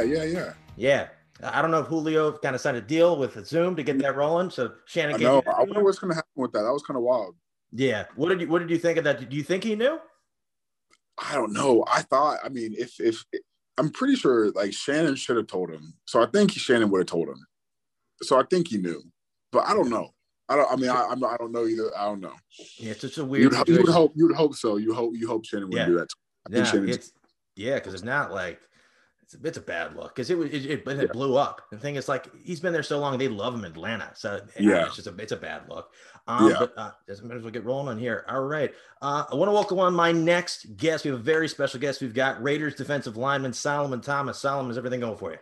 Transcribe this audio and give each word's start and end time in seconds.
yeah, 0.00 0.22
yeah, 0.22 0.24
yeah. 0.24 0.52
Yeah. 0.76 1.08
I 1.42 1.60
don't 1.60 1.70
know 1.70 1.80
if 1.80 1.88
Julio 1.88 2.32
kind 2.38 2.54
of 2.54 2.60
signed 2.60 2.76
a 2.76 2.80
deal 2.80 3.16
with 3.16 3.44
Zoom 3.46 3.74
to 3.76 3.82
get 3.82 3.98
that 3.98 4.16
rolling. 4.16 4.50
So 4.50 4.72
Shannon, 4.86 5.16
I 5.16 5.18
know. 5.18 5.42
I 5.46 5.60
wonder 5.60 5.82
what's 5.82 5.98
going 5.98 6.10
to 6.10 6.14
happen 6.14 6.30
with 6.36 6.52
that. 6.52 6.62
That 6.62 6.72
was 6.72 6.82
kind 6.82 6.96
of 6.96 7.02
wild. 7.02 7.34
Yeah. 7.72 8.04
What 8.14 8.28
did 8.28 8.40
you 8.40 8.48
What 8.48 8.60
did 8.60 8.70
you 8.70 8.78
think 8.78 8.98
of 8.98 9.04
that? 9.04 9.28
Do 9.28 9.36
you 9.36 9.42
think 9.42 9.64
he 9.64 9.74
knew? 9.74 9.98
I 11.18 11.34
don't 11.34 11.52
know. 11.52 11.84
I 11.90 12.02
thought. 12.02 12.38
I 12.44 12.48
mean, 12.48 12.74
if 12.78 13.00
if 13.00 13.24
I'm 13.78 13.90
pretty 13.90 14.14
sure 14.14 14.50
like 14.52 14.72
Shannon 14.72 15.16
should 15.16 15.36
have 15.36 15.46
told 15.46 15.70
him. 15.70 15.94
So 16.06 16.22
I 16.22 16.26
think 16.26 16.52
Shannon 16.52 16.90
would 16.90 16.98
have 17.00 17.06
told 17.06 17.28
him. 17.28 17.44
So 18.22 18.38
I 18.38 18.44
think 18.44 18.68
he 18.68 18.78
knew, 18.78 19.02
but 19.50 19.66
I 19.66 19.74
don't 19.74 19.90
know. 19.90 20.10
I 20.48 20.56
don't. 20.56 20.70
I 20.70 20.76
mean, 20.76 20.90
I, 20.90 21.06
I'm, 21.10 21.24
I 21.24 21.36
don't 21.38 21.52
know 21.52 21.66
either. 21.66 21.90
I 21.96 22.04
don't 22.04 22.20
know. 22.20 22.34
Yeah, 22.78 22.92
it's 22.92 23.00
just 23.00 23.18
a 23.18 23.24
weird. 23.24 23.52
You'd, 23.52 23.68
you 23.68 23.78
would 23.78 23.88
hope. 23.88 24.12
You 24.14 24.26
would 24.28 24.36
hope 24.36 24.54
so. 24.54 24.76
You 24.76 24.94
hope. 24.94 25.14
You 25.16 25.26
hope 25.26 25.44
Shannon 25.44 25.68
would 25.68 25.76
Yeah. 25.76 25.86
do 25.86 25.98
that. 25.98 26.08
Yeah, 26.50 26.96
yeah, 27.54 27.74
because 27.76 27.94
it's 27.94 28.02
not 28.02 28.32
like 28.32 28.60
it's 29.32 29.42
a, 29.44 29.46
it's 29.48 29.58
a 29.58 29.62
bad 29.62 29.96
look 29.96 30.14
because 30.14 30.30
it 30.30 30.36
was 30.38 30.50
it, 30.50 30.66
it, 30.66 30.84
but 30.84 30.96
it 30.96 31.02
Yeah. 31.02 31.12
blew 31.12 31.36
up. 31.36 31.62
The 31.70 31.78
thing 31.78 31.96
is, 31.96 32.08
like 32.08 32.26
he's 32.44 32.60
been 32.60 32.72
there 32.72 32.82
so 32.82 32.98
long, 32.98 33.18
they 33.18 33.28
love 33.28 33.54
him 33.54 33.64
in 33.64 33.72
Atlanta. 33.72 34.10
So 34.14 34.40
Yeah. 34.58 34.86
it's 34.86 34.96
just 34.96 35.08
a 35.08 35.14
it's 35.18 35.32
a 35.32 35.36
bad 35.36 35.68
look. 35.68 35.90
Um, 36.26 36.50
Yeah. 36.50 36.56
but 36.60 36.74
uh, 36.76 36.90
doesn't 37.06 37.26
matter 37.26 37.38
as 37.38 37.42
well 37.42 37.52
get 37.52 37.64
rolling 37.64 37.88
on 37.88 37.98
here. 37.98 38.24
All 38.28 38.42
right, 38.42 38.72
uh, 39.00 39.24
I 39.30 39.34
want 39.34 39.48
to 39.48 39.52
welcome 39.52 39.78
on 39.78 39.94
my 39.94 40.12
next 40.12 40.76
guest. 40.76 41.04
We 41.04 41.10
have 41.10 41.20
a 41.20 41.22
very 41.22 41.48
special 41.48 41.80
guest. 41.80 42.00
We've 42.00 42.14
got 42.14 42.42
Raiders 42.42 42.74
defensive 42.74 43.16
lineman 43.16 43.52
Solomon 43.52 44.00
Thomas. 44.00 44.38
Solomon, 44.38 44.70
is 44.70 44.78
everything 44.78 45.00
going 45.00 45.16
for 45.16 45.32
you? 45.32 45.38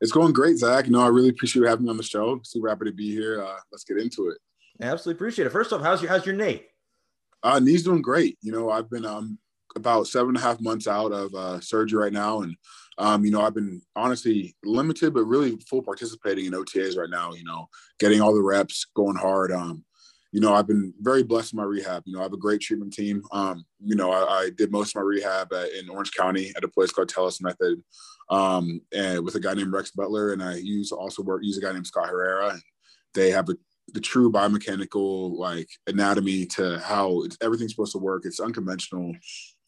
It's 0.00 0.12
going 0.12 0.32
great, 0.32 0.58
Zach. 0.58 0.86
You 0.86 0.92
know, 0.92 1.00
I 1.00 1.08
really 1.08 1.28
appreciate 1.28 1.62
you 1.62 1.68
having 1.68 1.84
me 1.84 1.90
on 1.90 1.96
the 1.96 2.02
show. 2.02 2.40
Super 2.42 2.68
happy 2.68 2.86
to 2.86 2.92
be 2.92 3.10
here. 3.12 3.42
Uh, 3.44 3.56
let's 3.70 3.84
get 3.84 3.98
into 3.98 4.28
it. 4.30 4.38
Absolutely 4.80 5.18
appreciate 5.18 5.46
it. 5.46 5.50
First 5.50 5.72
off, 5.72 5.80
how's 5.82 6.02
your 6.02 6.10
how's 6.10 6.26
your 6.26 6.34
Nate? 6.34 6.66
Uh, 7.44 7.58
knee's 7.60 7.84
doing 7.84 8.02
great. 8.02 8.38
You 8.42 8.50
know, 8.52 8.70
I've 8.70 8.90
been 8.90 9.04
um 9.04 9.38
about 9.76 10.06
seven 10.06 10.30
and 10.30 10.36
a 10.38 10.40
half 10.40 10.60
months 10.60 10.86
out 10.88 11.12
of 11.12 11.34
uh, 11.34 11.60
surgery 11.60 12.02
right 12.02 12.12
now, 12.12 12.42
and 12.42 12.56
um, 12.98 13.24
you 13.24 13.30
know, 13.30 13.42
I've 13.42 13.54
been 13.54 13.80
honestly 13.96 14.54
limited, 14.64 15.14
but 15.14 15.24
really 15.24 15.56
full 15.68 15.82
participating 15.82 16.46
in 16.46 16.52
OTAs 16.52 16.96
right 16.96 17.10
now. 17.10 17.32
You 17.32 17.44
know, 17.44 17.68
getting 17.98 18.20
all 18.20 18.34
the 18.34 18.42
reps, 18.42 18.86
going 18.94 19.16
hard. 19.16 19.52
Um, 19.52 19.84
you 20.32 20.40
know, 20.40 20.54
I've 20.54 20.66
been 20.66 20.94
very 21.00 21.22
blessed 21.22 21.52
in 21.52 21.58
my 21.58 21.64
rehab. 21.64 22.04
You 22.06 22.14
know, 22.14 22.20
I 22.20 22.22
have 22.22 22.32
a 22.32 22.38
great 22.38 22.62
treatment 22.62 22.92
team. 22.92 23.22
Um, 23.32 23.64
you 23.84 23.94
know, 23.94 24.10
I, 24.12 24.44
I 24.44 24.50
did 24.56 24.72
most 24.72 24.90
of 24.90 24.94
my 24.96 25.02
rehab 25.02 25.52
at, 25.52 25.72
in 25.72 25.90
Orange 25.90 26.12
County 26.12 26.52
at 26.56 26.64
a 26.64 26.68
place 26.68 26.90
called 26.90 27.08
Tellus 27.08 27.42
Method, 27.42 27.82
um, 28.30 28.80
and 28.94 29.24
with 29.24 29.34
a 29.34 29.40
guy 29.40 29.54
named 29.54 29.72
Rex 29.72 29.90
Butler, 29.90 30.32
and 30.32 30.42
I 30.42 30.56
use 30.56 30.92
also 30.92 31.22
work 31.22 31.42
use 31.42 31.58
a 31.58 31.60
guy 31.60 31.72
named 31.72 31.86
Scott 31.86 32.08
Herrera, 32.08 32.50
and 32.50 32.62
they 33.14 33.30
have 33.30 33.48
a 33.48 33.56
the 33.94 34.00
true 34.00 34.30
biomechanical 34.30 35.36
like 35.36 35.68
anatomy 35.86 36.46
to 36.46 36.78
how 36.78 37.22
it's, 37.22 37.36
everything's 37.42 37.72
supposed 37.72 37.92
to 37.92 37.98
work. 37.98 38.22
It's 38.24 38.40
unconventional 38.40 39.12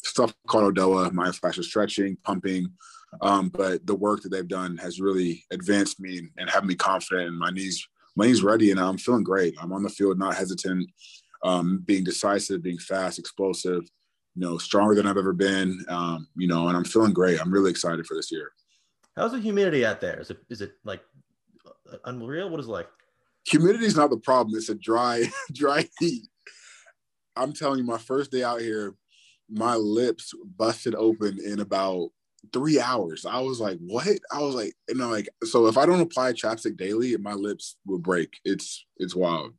stuff 0.03 0.35
called 0.47 0.75
Odoa, 0.75 1.11
myofascial 1.11 1.65
stretching, 1.65 2.17
pumping. 2.25 2.69
Um, 3.21 3.49
but 3.49 3.87
the 3.87 3.95
work 3.95 4.23
that 4.23 4.31
they've 4.31 4.47
done 4.47 4.77
has 4.79 5.01
really 5.01 5.45
advanced 5.51 6.01
me 6.01 6.29
and, 6.37 6.51
have 6.51 6.65
me 6.65 6.75
confident 6.75 7.29
and 7.29 7.39
my 7.39 7.51
knees, 7.51 7.87
my 8.17 8.27
knees 8.27 8.43
ready 8.43 8.71
and 8.71 8.81
I'm 8.81 8.99
feeling 8.99 9.25
great. 9.25 9.55
I'm 9.61 9.73
on 9.73 9.83
the 9.83 9.89
field, 9.89 10.19
not 10.19 10.35
hesitant, 10.35 10.89
um, 11.43 11.83
being 11.85 12.05
decisive, 12.05 12.63
being 12.63 12.79
fast, 12.79 13.19
explosive, 13.19 13.83
you 14.35 14.41
know, 14.43 14.59
stronger 14.59 14.95
than 14.95 15.07
I've 15.07 15.19
ever 15.19 15.33
been. 15.33 15.85
Um, 15.89 16.29
you 16.37 16.49
know, 16.49 16.69
and 16.69 16.77
I'm 16.77 16.85
feeling 16.85 17.13
great. 17.13 17.41
I'm 17.41 17.53
really 17.53 17.71
excited 17.71 18.07
for 18.07 18.15
this 18.15 18.33
year. 18.33 18.53
How's 19.17 19.33
the 19.33 19.41
humidity 19.41 19.87
out 19.87 20.01
there? 20.01 20.21
Is 20.21 20.31
it 20.31 20.39
is 20.49 20.61
it 20.61 20.73
like 20.85 21.03
uh, 21.67 21.97
unreal? 22.07 22.51
What 22.51 22.61
is 22.61 22.67
it 22.67 22.73
like? 22.73 22.89
humidity 23.47 23.87
is 23.87 23.97
not 23.97 24.11
the 24.11 24.17
problem. 24.17 24.57
It's 24.57 24.69
a 24.69 24.75
dry, 24.75 25.25
dry 25.53 25.89
heat. 25.99 26.27
I'm 27.37 27.53
telling 27.53 27.79
you, 27.79 27.85
my 27.85 27.99
first 27.99 28.31
day 28.31 28.43
out 28.43 28.61
here, 28.61 28.95
my 29.49 29.75
lips 29.75 30.33
busted 30.57 30.95
open 30.95 31.39
in 31.45 31.61
about 31.61 32.11
three 32.53 32.81
hours. 32.81 33.25
I 33.27 33.41
was 33.41 33.61
like, 33.61 33.79
what? 33.81 34.07
I 34.33 34.41
was 34.41 34.55
like, 34.55 34.75
you 34.89 34.95
know, 34.97 35.09
like, 35.09 35.29
so 35.45 35.67
if 35.67 35.77
I 35.79 35.87
don't 35.87 36.01
apply 36.01 36.33
chapstick 36.33 36.77
daily, 36.77 37.17
my 37.17 37.33
lips 37.33 37.77
will 37.87 37.99
break. 37.99 38.39
It's, 38.45 38.85
it's 38.99 39.15
wild. 39.15 39.53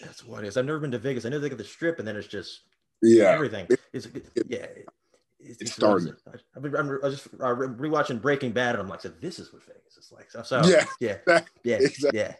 That's 0.00 0.24
what 0.24 0.44
it 0.44 0.48
is. 0.48 0.56
I've 0.56 0.64
never 0.66 0.78
been 0.80 0.90
to 0.92 0.98
Vegas. 0.98 1.24
I 1.24 1.28
know 1.28 1.38
they 1.38 1.48
got 1.48 1.58
the 1.58 1.64
strip, 1.64 1.98
and 1.98 2.06
then 2.06 2.16
it's 2.16 2.28
just 2.28 2.60
Yeah. 3.02 3.30
everything. 3.32 3.66
It- 3.70 3.80
It's 3.92 4.06
it- 4.06 4.26
yeah. 4.48 4.66
It's, 5.40 5.60
it's 5.62 5.72
starting. 5.72 6.12
I've 6.56 6.62
been 6.62 6.74
I'm, 6.74 6.90
I 6.90 7.06
was 7.06 7.22
just 7.22 7.28
uh, 7.40 7.52
re- 7.54 7.88
rewatching 7.88 8.20
Breaking 8.20 8.50
Bad, 8.50 8.74
and 8.74 8.82
I'm 8.82 8.88
like, 8.88 9.00
so 9.02 9.08
this 9.20 9.38
is 9.38 9.52
what 9.52 9.62
Vegas 9.62 9.96
is 9.96 10.10
like. 10.12 10.30
So, 10.32 10.42
so 10.42 10.62
Yeah. 10.66 10.84
yeah, 11.00 11.16
Exactly. 11.26 11.60
yeah, 11.64 11.76
Exactly. 11.76 12.18
yeah. 12.18 12.34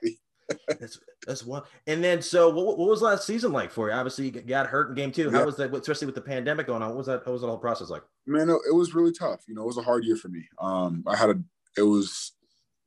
That's 0.69 0.99
that's 1.27 1.45
one. 1.45 1.63
And 1.87 2.03
then, 2.03 2.23
so 2.23 2.49
what, 2.49 2.79
what 2.79 2.89
was 2.89 3.03
last 3.03 3.27
season 3.27 3.53
like 3.53 3.71
for 3.71 3.89
you? 3.89 3.95
Obviously, 3.95 4.27
you 4.27 4.31
got 4.31 4.67
hurt 4.67 4.89
in 4.91 4.95
game 4.95 5.13
two. 5.13 5.31
How 5.31 5.41
Yeah. 5.41 5.45
was 5.45 5.57
that? 5.57 5.75
Especially 5.75 6.07
with 6.07 6.15
the 6.15 6.21
pandemic 6.23 6.67
going 6.67 6.83
on. 6.83 6.89
What 6.89 6.99
was 6.99 7.07
that? 7.07 7.27
What 7.27 7.33
was 7.33 7.43
that 7.43 7.49
whole 7.49 7.59
process 7.59 7.91
like? 7.91 8.03
man, 8.27 8.49
it 8.49 8.59
it 8.71 8.75
was 8.75 8.95
really 8.95 9.13
tough. 9.13 9.43
You 9.49 9.55
know, 9.55 9.63
it 9.63 9.67
was 9.67 9.79
a 9.79 9.83
hard 9.83 10.05
year 10.05 10.17
for 10.17 10.29
me. 10.29 10.47
Um, 10.61 11.03
I 11.07 11.17
had 11.17 11.31
a, 11.31 11.41
it 11.77 11.83
was 11.83 12.33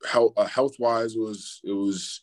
health, 0.08 0.34
uh, 0.38 0.46
health 0.46 0.74
wise 0.80 1.16
was, 1.16 1.60
it 1.64 1.72
was 1.74 2.22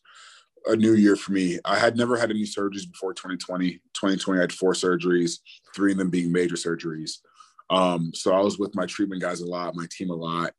a 0.67 0.77
new 0.77 0.95
year 0.95 1.17
for 1.17 1.33
me. 1.33 1.59
I 1.65 1.79
had 1.79 1.97
never 1.97 2.17
had 2.17 2.31
any 2.31 2.43
surgeries 2.43 2.91
before 2.91 3.15
2020. 3.15 3.73
2020, 3.95 4.39
I 4.39 4.41
had 4.41 4.53
four 4.53 4.73
surgeries, 4.73 5.39
three 5.75 5.93
of 5.93 5.99
them 5.99 6.11
being 6.11 6.31
major 6.33 6.57
surgeries. 6.57 7.19
Um, 7.71 8.13
so 8.15 8.33
I 8.33 8.41
was 8.41 8.59
with 8.59 8.75
my 8.75 8.87
treatment 8.87 9.21
guys 9.23 9.41
a 9.41 9.47
lot, 9.47 9.75
my 9.77 9.87
team 9.91 10.11
a 10.11 10.15
lot. 10.15 10.53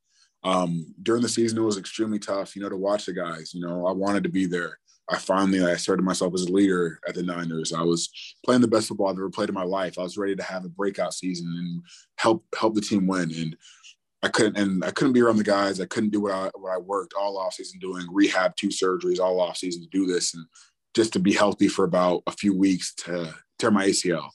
Um, 0.43 0.93
during 1.03 1.21
the 1.21 1.29
season, 1.29 1.57
it 1.57 1.61
was 1.61 1.77
extremely 1.77 2.19
tough, 2.19 2.55
you 2.55 2.61
know, 2.61 2.69
to 2.69 2.77
watch 2.77 3.05
the 3.05 3.13
guys. 3.13 3.53
You 3.53 3.65
know, 3.65 3.85
I 3.85 3.91
wanted 3.91 4.23
to 4.23 4.29
be 4.29 4.45
there. 4.45 4.79
I 5.09 5.17
finally 5.17 5.63
I 5.63 5.71
asserted 5.71 6.03
myself 6.03 6.33
as 6.35 6.43
a 6.43 6.51
leader 6.51 6.99
at 7.07 7.15
the 7.15 7.23
Niners. 7.23 7.73
I 7.73 7.81
was 7.81 8.09
playing 8.45 8.61
the 8.61 8.67
best 8.67 8.87
football 8.87 9.07
I've 9.07 9.15
ever 9.15 9.29
played 9.29 9.49
in 9.49 9.55
my 9.55 9.63
life. 9.63 9.97
I 9.97 10.03
was 10.03 10.17
ready 10.17 10.35
to 10.35 10.43
have 10.43 10.65
a 10.65 10.69
breakout 10.69 11.13
season 11.13 11.47
and 11.57 11.81
help 12.17 12.45
help 12.57 12.75
the 12.75 12.81
team 12.81 13.07
win. 13.07 13.31
And 13.35 13.57
I 14.21 14.27
couldn't 14.27 14.57
and 14.57 14.83
I 14.83 14.91
couldn't 14.91 15.13
be 15.13 15.21
around 15.21 15.37
the 15.37 15.43
guys. 15.43 15.79
I 15.79 15.85
couldn't 15.85 16.11
do 16.11 16.21
what 16.21 16.33
I 16.33 16.51
what 16.55 16.71
I 16.71 16.77
worked 16.77 17.13
all 17.19 17.37
offseason 17.37 17.79
doing, 17.79 18.05
rehab, 18.11 18.55
two 18.55 18.67
surgeries 18.67 19.19
all 19.19 19.39
offseason 19.39 19.81
to 19.81 19.87
do 19.91 20.05
this 20.05 20.35
and 20.35 20.45
just 20.95 21.13
to 21.13 21.19
be 21.19 21.33
healthy 21.33 21.67
for 21.67 21.85
about 21.85 22.21
a 22.27 22.31
few 22.31 22.55
weeks 22.55 22.93
to 22.95 23.33
tear 23.57 23.71
my 23.71 23.87
ACL. 23.87 24.29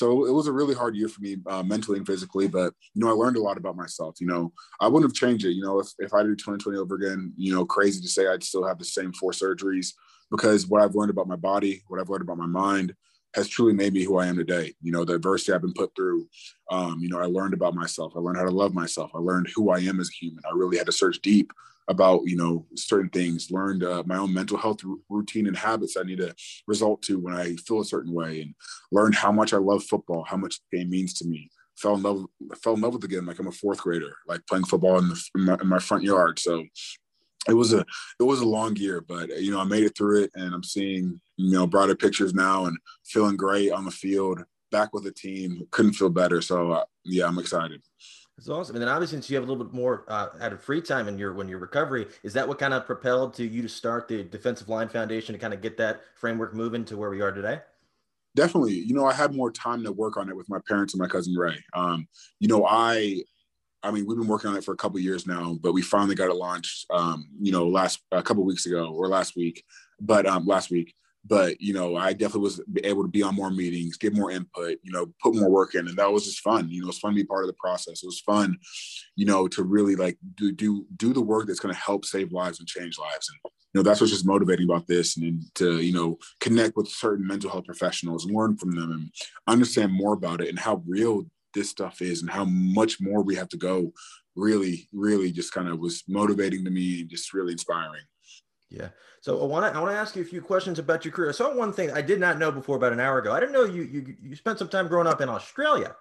So 0.00 0.24
it 0.24 0.32
was 0.32 0.46
a 0.46 0.52
really 0.52 0.74
hard 0.74 0.96
year 0.96 1.08
for 1.08 1.20
me 1.20 1.36
uh, 1.46 1.62
mentally 1.62 1.98
and 1.98 2.06
physically, 2.06 2.48
but 2.48 2.72
you 2.94 3.02
know 3.02 3.10
I 3.10 3.12
learned 3.12 3.36
a 3.36 3.42
lot 3.42 3.58
about 3.58 3.76
myself. 3.76 4.16
You 4.18 4.28
know 4.28 4.50
I 4.80 4.88
wouldn't 4.88 5.10
have 5.10 5.14
changed 5.14 5.44
it. 5.44 5.50
You 5.50 5.62
know 5.62 5.78
if 5.78 5.88
if 5.98 6.14
I 6.14 6.22
did 6.22 6.38
2020 6.38 6.78
over 6.78 6.94
again, 6.94 7.34
you 7.36 7.52
know 7.52 7.66
crazy 7.66 8.00
to 8.00 8.08
say 8.08 8.26
I'd 8.26 8.42
still 8.42 8.66
have 8.66 8.78
the 8.78 8.84
same 8.86 9.12
four 9.12 9.32
surgeries 9.32 9.92
because 10.30 10.66
what 10.66 10.80
I've 10.80 10.94
learned 10.94 11.10
about 11.10 11.28
my 11.28 11.36
body, 11.36 11.82
what 11.88 12.00
I've 12.00 12.08
learned 12.08 12.22
about 12.22 12.38
my 12.38 12.46
mind, 12.46 12.94
has 13.34 13.48
truly 13.48 13.72
made 13.72 13.92
me 13.92 14.04
who 14.04 14.18
I 14.18 14.26
am 14.26 14.36
today. 14.36 14.74
You 14.82 14.92
know 14.92 15.04
the 15.04 15.14
adversity 15.14 15.52
I've 15.52 15.62
been 15.62 15.72
put 15.72 15.94
through. 15.94 16.28
Um, 16.70 16.98
you 17.00 17.08
know 17.08 17.20
I 17.20 17.26
learned 17.26 17.54
about 17.54 17.74
myself. 17.74 18.12
I 18.16 18.20
learned 18.20 18.38
how 18.38 18.44
to 18.44 18.50
love 18.50 18.74
myself. 18.74 19.10
I 19.14 19.18
learned 19.18 19.48
who 19.54 19.70
I 19.70 19.78
am 19.78 20.00
as 20.00 20.08
a 20.08 20.24
human. 20.24 20.42
I 20.44 20.54
really 20.54 20.78
had 20.78 20.86
to 20.86 20.92
search 20.92 21.20
deep 21.20 21.52
about 21.90 22.22
you 22.24 22.36
know 22.36 22.64
certain 22.76 23.10
things 23.10 23.50
learned 23.50 23.82
uh, 23.82 24.02
my 24.06 24.16
own 24.16 24.32
mental 24.32 24.56
health 24.56 24.78
r- 24.86 24.94
routine 25.08 25.48
and 25.48 25.56
habits 25.56 25.96
i 25.96 26.02
need 26.02 26.18
to 26.18 26.32
result 26.68 27.02
to 27.02 27.18
when 27.18 27.34
i 27.34 27.54
feel 27.56 27.80
a 27.80 27.84
certain 27.84 28.12
way 28.12 28.42
and 28.42 28.54
learned 28.92 29.14
how 29.14 29.32
much 29.32 29.52
i 29.52 29.56
love 29.56 29.82
football 29.82 30.24
how 30.24 30.36
much 30.36 30.60
the 30.70 30.78
game 30.78 30.88
means 30.88 31.12
to 31.12 31.26
me 31.26 31.50
fell 31.76 31.96
in 31.96 32.02
love 32.02 32.24
fell 32.62 32.74
in 32.74 32.80
love 32.80 32.92
with 32.92 33.02
the 33.02 33.08
game 33.08 33.26
like 33.26 33.38
i'm 33.40 33.48
a 33.48 33.52
fourth 33.52 33.80
grader 33.80 34.14
like 34.28 34.40
playing 34.46 34.64
football 34.64 34.98
in, 34.98 35.08
the, 35.08 35.24
in, 35.36 35.44
my, 35.44 35.58
in 35.60 35.66
my 35.66 35.78
front 35.80 36.04
yard 36.04 36.38
so 36.38 36.64
it 37.50 37.54
was 37.54 37.72
a 37.72 37.84
it 38.18 38.22
was 38.22 38.40
a 38.40 38.48
long 38.48 38.74
year 38.76 39.00
but 39.00 39.28
you 39.40 39.50
know 39.50 39.60
i 39.60 39.64
made 39.64 39.84
it 39.84 39.96
through 39.96 40.22
it 40.22 40.30
and 40.34 40.54
i'm 40.54 40.62
seeing 40.62 41.20
you 41.36 41.52
know 41.52 41.66
brighter 41.66 41.94
pictures 41.94 42.34
now 42.34 42.66
and 42.66 42.76
feeling 43.04 43.36
great 43.36 43.72
on 43.72 43.84
the 43.84 43.90
field 43.90 44.42
back 44.70 44.92
with 44.92 45.04
the 45.04 45.12
team 45.12 45.66
couldn't 45.70 45.92
feel 45.92 46.10
better 46.10 46.40
so 46.40 46.72
uh, 46.72 46.84
yeah 47.04 47.26
i'm 47.26 47.38
excited 47.38 47.82
That's 48.36 48.48
awesome. 48.48 48.76
And 48.76 48.82
then 48.82 48.88
obviously, 48.88 49.16
since 49.16 49.28
you 49.28 49.36
have 49.36 49.44
a 49.46 49.50
little 49.52 49.62
bit 49.62 49.74
more 49.74 50.04
uh, 50.08 50.28
added 50.40 50.60
free 50.60 50.80
time 50.80 51.08
in 51.08 51.18
your 51.18 51.34
when 51.34 51.46
your 51.46 51.58
recovery, 51.58 52.06
is 52.22 52.32
that 52.32 52.48
what 52.48 52.58
kind 52.58 52.72
of 52.72 52.86
propelled 52.86 53.34
to 53.34 53.44
you 53.44 53.60
to 53.60 53.68
start 53.68 54.08
the 54.08 54.24
defensive 54.24 54.68
line 54.70 54.88
foundation 54.88 55.34
to 55.34 55.38
kind 55.38 55.52
of 55.52 55.60
get 55.60 55.76
that 55.76 56.00
framework 56.14 56.54
moving 56.54 56.82
to 56.86 56.96
where 56.96 57.10
we 57.10 57.20
are 57.20 57.32
today? 57.32 57.60
definitely 58.36 58.74
you 58.74 58.94
know 58.94 59.06
i 59.06 59.12
had 59.12 59.34
more 59.34 59.50
time 59.50 59.82
to 59.82 59.92
work 59.92 60.16
on 60.16 60.28
it 60.28 60.36
with 60.36 60.48
my 60.48 60.58
parents 60.68 60.94
and 60.94 61.00
my 61.00 61.08
cousin 61.08 61.34
ray 61.34 61.56
um, 61.74 62.06
you 62.38 62.48
know 62.48 62.64
i 62.66 63.20
i 63.82 63.90
mean 63.90 64.06
we've 64.06 64.18
been 64.18 64.28
working 64.28 64.50
on 64.50 64.56
it 64.56 64.64
for 64.64 64.72
a 64.72 64.76
couple 64.76 64.98
years 64.98 65.26
now 65.26 65.56
but 65.62 65.72
we 65.72 65.82
finally 65.82 66.14
got 66.14 66.30
it 66.30 66.34
launched 66.34 66.86
um, 66.90 67.28
you 67.40 67.52
know 67.52 67.66
last 67.66 68.00
a 68.12 68.22
couple 68.22 68.44
weeks 68.44 68.66
ago 68.66 68.92
or 68.92 69.08
last 69.08 69.36
week 69.36 69.64
but 70.00 70.26
um, 70.26 70.46
last 70.46 70.70
week. 70.70 70.94
But 71.22 71.60
you 71.60 71.74
know 71.74 71.96
i 71.96 72.12
definitely 72.14 72.40
was 72.40 72.62
able 72.82 73.02
to 73.02 73.08
be 73.08 73.22
on 73.22 73.34
more 73.34 73.50
meetings 73.50 73.98
get 73.98 74.16
more 74.16 74.30
input 74.30 74.78
you 74.82 74.90
know 74.90 75.06
put 75.22 75.34
more 75.34 75.50
work 75.50 75.74
in 75.74 75.86
and 75.86 75.96
that 75.98 76.10
was 76.10 76.24
just 76.24 76.40
fun 76.40 76.70
you 76.70 76.80
know 76.80 76.88
it's 76.88 76.98
fun 76.98 77.12
to 77.12 77.16
be 77.16 77.24
part 77.24 77.44
of 77.44 77.48
the 77.48 77.60
process. 77.60 78.02
It 78.02 78.06
was 78.06 78.20
fun 78.20 78.56
you 79.16 79.26
know 79.26 79.46
to 79.48 79.62
really 79.62 79.96
like 79.96 80.16
do 80.36 80.50
do 80.50 80.86
do 80.96 81.12
the 81.12 81.20
work 81.20 81.46
that's 81.46 81.60
going 81.60 81.74
to 81.74 81.80
help 81.80 82.06
save 82.06 82.32
lives 82.32 82.58
and 82.58 82.66
change 82.66 82.98
lives. 82.98 83.28
And 83.28 83.52
you 83.72 83.78
know 83.78 83.82
that's 83.82 84.00
what's 84.00 84.12
just 84.12 84.26
motivating 84.26 84.64
about 84.64 84.86
this 84.86 85.16
and 85.16 85.26
then 85.26 85.42
to 85.56 85.80
you 85.80 85.92
know 85.92 86.18
connect 86.40 86.76
with 86.76 86.88
certain 86.88 87.26
mental 87.26 87.50
health 87.50 87.66
professionals 87.66 88.24
and 88.24 88.34
learn 88.34 88.56
from 88.56 88.72
them 88.72 88.90
and 88.90 89.10
understand 89.46 89.92
more 89.92 90.14
about 90.14 90.40
it 90.40 90.48
and 90.48 90.58
how 90.58 90.82
real 90.86 91.24
this 91.54 91.70
stuff 91.70 92.00
is 92.02 92.22
and 92.22 92.30
how 92.30 92.44
much 92.44 93.00
more 93.00 93.22
we 93.22 93.34
have 93.34 93.48
to 93.48 93.56
go 93.56 93.92
really 94.36 94.88
really 94.92 95.32
just 95.32 95.52
kind 95.52 95.68
of 95.68 95.78
was 95.78 96.04
motivating 96.08 96.64
to 96.64 96.70
me 96.70 97.00
and 97.00 97.10
just 97.10 97.32
really 97.32 97.52
inspiring 97.52 98.02
Yeah. 98.70 98.88
So 99.20 99.42
I 99.42 99.44
want 99.44 99.70
to 99.70 99.76
I 99.76 99.82
want 99.82 99.92
to 99.92 99.98
ask 99.98 100.16
you 100.16 100.22
a 100.22 100.24
few 100.24 100.40
questions 100.40 100.78
about 100.78 101.04
your 101.04 101.12
career. 101.12 101.28
I 101.28 101.32
saw 101.32 101.54
one 101.54 101.72
thing 101.72 101.90
I 101.90 102.00
did 102.00 102.20
not 102.20 102.38
know 102.38 102.50
before 102.50 102.76
about 102.76 102.92
an 102.92 103.00
hour 103.00 103.18
ago. 103.18 103.32
I 103.32 103.40
didn't 103.40 103.52
know 103.52 103.64
you 103.64 103.82
you 103.82 104.16
you 104.22 104.36
spent 104.36 104.58
some 104.58 104.68
time 104.68 104.88
growing 104.88 105.06
up 105.06 105.20
in 105.20 105.28
Australia. 105.28 105.96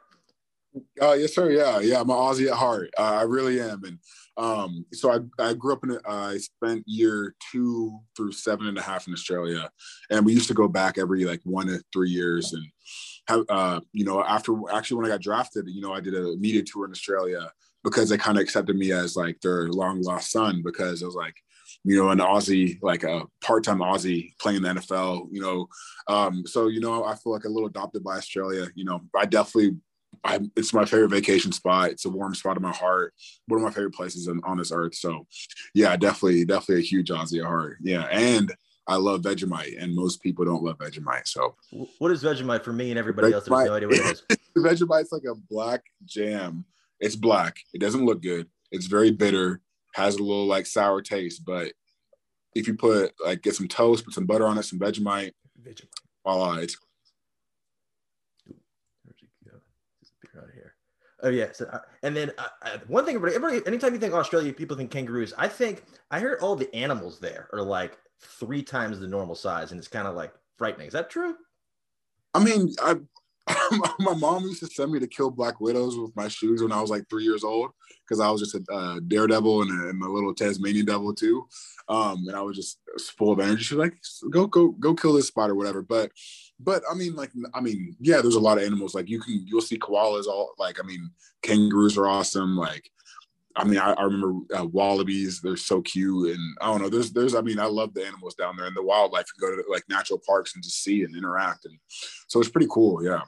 Uh, 1.01 1.13
yes, 1.13 1.33
sir. 1.33 1.51
Yeah, 1.51 1.79
yeah. 1.79 1.99
I'm 1.99 2.09
an 2.09 2.15
Aussie 2.15 2.47
at 2.47 2.57
heart. 2.57 2.89
Uh, 2.97 3.17
I 3.19 3.21
really 3.23 3.59
am. 3.59 3.83
And 3.83 3.99
um, 4.37 4.85
so 4.93 5.11
I, 5.11 5.43
I 5.43 5.53
grew 5.53 5.73
up 5.73 5.83
in. 5.83 5.91
Uh, 5.91 5.99
I 6.05 6.37
spent 6.37 6.83
year 6.85 7.35
two 7.51 7.99
through 8.15 8.33
seven 8.33 8.67
and 8.67 8.77
a 8.77 8.81
half 8.81 9.07
in 9.07 9.13
Australia, 9.13 9.69
and 10.11 10.25
we 10.25 10.33
used 10.33 10.47
to 10.49 10.53
go 10.53 10.67
back 10.67 10.97
every 10.97 11.25
like 11.25 11.41
one 11.43 11.67
to 11.67 11.81
three 11.91 12.09
years. 12.09 12.53
And 12.53 12.65
have 13.27 13.45
uh, 13.49 13.79
you 13.93 14.05
know 14.05 14.23
after 14.23 14.55
actually 14.71 14.97
when 14.97 15.05
I 15.07 15.09
got 15.09 15.21
drafted, 15.21 15.65
you 15.67 15.81
know 15.81 15.93
I 15.93 16.01
did 16.01 16.15
a 16.15 16.35
media 16.37 16.63
tour 16.63 16.85
in 16.85 16.91
Australia 16.91 17.51
because 17.83 18.09
they 18.09 18.17
kind 18.17 18.37
of 18.37 18.43
accepted 18.43 18.75
me 18.75 18.91
as 18.91 19.15
like 19.15 19.39
their 19.41 19.69
long 19.69 20.01
lost 20.01 20.31
son 20.31 20.61
because 20.63 21.01
it 21.01 21.05
was 21.05 21.15
like 21.15 21.35
you 21.83 21.95
know, 21.95 22.09
an 22.09 22.19
Aussie, 22.19 22.77
like 22.81 23.03
a 23.03 23.23
part-time 23.41 23.79
Aussie 23.79 24.33
playing 24.39 24.61
the 24.61 24.69
NFL, 24.69 25.27
you 25.31 25.41
know. 25.41 25.67
Um, 26.07 26.45
so, 26.45 26.67
you 26.67 26.79
know, 26.79 27.05
I 27.05 27.15
feel 27.15 27.31
like 27.31 27.45
a 27.45 27.49
little 27.49 27.69
adopted 27.69 28.03
by 28.03 28.17
Australia. 28.17 28.67
You 28.75 28.85
know, 28.85 29.01
I 29.15 29.25
definitely 29.25 29.77
I, 30.23 30.39
it's 30.55 30.73
my 30.73 30.85
favorite 30.85 31.09
vacation 31.09 31.51
spot. 31.51 31.91
It's 31.91 32.05
a 32.05 32.09
warm 32.09 32.35
spot 32.35 32.57
in 32.57 32.63
my 32.63 32.71
heart. 32.71 33.13
One 33.47 33.59
of 33.59 33.63
my 33.63 33.71
favorite 33.71 33.93
places 33.93 34.27
on, 34.27 34.41
on 34.43 34.57
this 34.57 34.71
earth. 34.71 34.95
So, 34.95 35.27
yeah, 35.73 35.95
definitely, 35.95 36.45
definitely 36.45 36.83
a 36.83 36.85
huge 36.85 37.09
Aussie 37.09 37.39
at 37.39 37.45
heart. 37.45 37.77
Yeah, 37.81 38.03
and 38.11 38.53
I 38.87 38.95
love 38.95 39.21
Vegemite, 39.21 39.81
and 39.81 39.95
most 39.95 40.21
people 40.21 40.45
don't 40.45 40.63
love 40.63 40.79
Vegemite. 40.79 41.27
So, 41.27 41.55
what 41.99 42.11
is 42.11 42.23
Vegemite 42.23 42.63
for 42.63 42.73
me 42.73 42.89
and 42.89 42.97
everybody 42.97 43.31
Vegemite, 43.31 43.33
else? 43.33 43.45
There's 43.45 43.67
no 43.67 43.73
idea 43.75 43.87
what 43.87 43.97
it 43.97 44.21
is. 44.29 44.37
Vegemite's 44.57 45.11
like 45.11 45.25
a 45.29 45.35
black 45.35 45.83
jam. 46.05 46.65
It's 46.99 47.15
black. 47.15 47.57
It 47.73 47.79
doesn't 47.79 48.05
look 48.05 48.21
good. 48.21 48.47
It's 48.71 48.87
very 48.87 49.11
bitter. 49.11 49.61
Has 49.93 50.15
a 50.15 50.23
little 50.23 50.45
like 50.45 50.65
sour 50.65 51.01
taste, 51.01 51.43
but 51.45 51.73
if 52.55 52.67
you 52.67 52.75
put 52.75 53.13
like 53.23 53.41
get 53.41 53.55
some 53.55 53.67
toast, 53.67 54.05
put 54.05 54.13
some 54.13 54.25
butter 54.25 54.45
on 54.45 54.57
it, 54.57 54.63
some 54.63 54.79
Vegemite, 54.79 55.33
Vegemite. 55.61 55.85
voila, 56.23 56.55
it's 56.55 56.77
Oh 61.21 61.29
yeah, 61.29 61.47
so, 61.51 61.65
uh, 61.65 61.79
and 62.03 62.15
then 62.15 62.31
uh, 62.37 62.47
uh, 62.61 62.77
one 62.87 63.05
thing, 63.05 63.15
everybody, 63.15 63.61
anytime 63.67 63.93
you 63.93 63.99
think 63.99 64.13
Australia, 64.13 64.53
people 64.53 64.77
think 64.77 64.91
kangaroos. 64.91 65.33
I 65.37 65.47
think 65.49 65.83
I 66.11 66.19
heard 66.19 66.39
all 66.39 66.55
the 66.55 66.73
animals 66.73 67.19
there 67.19 67.49
are 67.53 67.61
like 67.61 67.97
three 68.21 68.63
times 68.63 68.99
the 68.99 69.07
normal 69.07 69.35
size, 69.35 69.71
and 69.71 69.79
it's 69.79 69.87
kind 69.87 70.07
of 70.07 70.15
like 70.15 70.33
frightening. 70.57 70.87
Is 70.87 70.93
that 70.93 71.09
true? 71.09 71.35
I 72.33 72.43
mean, 72.43 72.73
I, 72.81 72.95
my 73.99 74.13
mom 74.15 74.43
used 74.43 74.59
to 74.59 74.67
send 74.67 74.91
me 74.91 74.99
to 74.99 75.07
kill 75.07 75.31
black 75.31 75.59
widows 75.59 75.97
with 75.97 76.15
my 76.15 76.27
shoes 76.27 76.61
when 76.61 76.71
I 76.71 76.81
was 76.81 76.89
like 76.89 77.09
three 77.09 77.23
years 77.23 77.43
old 77.43 77.71
because 78.03 78.19
I 78.19 78.29
was 78.29 78.41
just 78.41 78.55
a 78.55 78.73
uh, 78.73 78.99
daredevil 79.07 79.61
and 79.63 79.71
a, 79.71 79.89
and 79.89 80.01
a, 80.01 80.09
little 80.09 80.33
Tasmanian 80.33 80.85
devil 80.85 81.13
too, 81.13 81.47
um, 81.87 82.25
and 82.27 82.35
I 82.35 82.41
was 82.41 82.55
just 82.55 82.79
full 83.17 83.31
of 83.31 83.39
energy. 83.39 83.63
She's 83.63 83.77
like, 83.77 83.95
"Go, 84.29 84.47
go, 84.47 84.69
go, 84.69 84.93
kill 84.93 85.13
this 85.13 85.27
spider, 85.27 85.55
whatever." 85.55 85.81
But 85.81 86.11
but 86.59 86.83
I 86.89 86.95
mean, 86.95 87.15
like, 87.15 87.31
I 87.53 87.61
mean, 87.61 87.95
yeah, 87.99 88.21
there's 88.21 88.35
a 88.35 88.39
lot 88.39 88.57
of 88.57 88.63
animals. 88.63 88.95
Like 88.95 89.09
you 89.09 89.19
can, 89.19 89.43
you'll 89.47 89.61
see 89.61 89.77
koalas 89.77 90.25
all 90.25 90.53
like, 90.57 90.79
I 90.79 90.83
mean, 90.85 91.09
kangaroos 91.41 91.97
are 91.97 92.07
awesome. 92.07 92.57
Like, 92.57 92.89
I 93.55 93.63
mean, 93.63 93.79
I, 93.79 93.93
I 93.93 94.03
remember 94.03 94.39
uh, 94.55 94.65
wallabies. 94.65 95.41
They're 95.41 95.57
so 95.57 95.81
cute, 95.81 96.35
and 96.35 96.57
I 96.61 96.67
don't 96.67 96.81
know. 96.81 96.89
There's, 96.89 97.11
there's. 97.11 97.35
I 97.35 97.41
mean, 97.41 97.59
I 97.59 97.65
love 97.65 97.93
the 97.93 98.05
animals 98.05 98.35
down 98.35 98.57
there 98.57 98.67
and 98.67 98.75
the 98.75 98.83
wildlife. 98.83 99.27
You 99.37 99.47
go 99.47 99.55
to 99.55 99.63
like 99.69 99.83
natural 99.89 100.21
parks 100.25 100.55
and 100.55 100.63
just 100.63 100.83
see 100.83 101.03
and 101.03 101.15
interact, 101.15 101.65
and 101.65 101.77
so 102.27 102.39
it's 102.39 102.49
pretty 102.49 102.67
cool. 102.71 103.03
Yeah. 103.03 103.21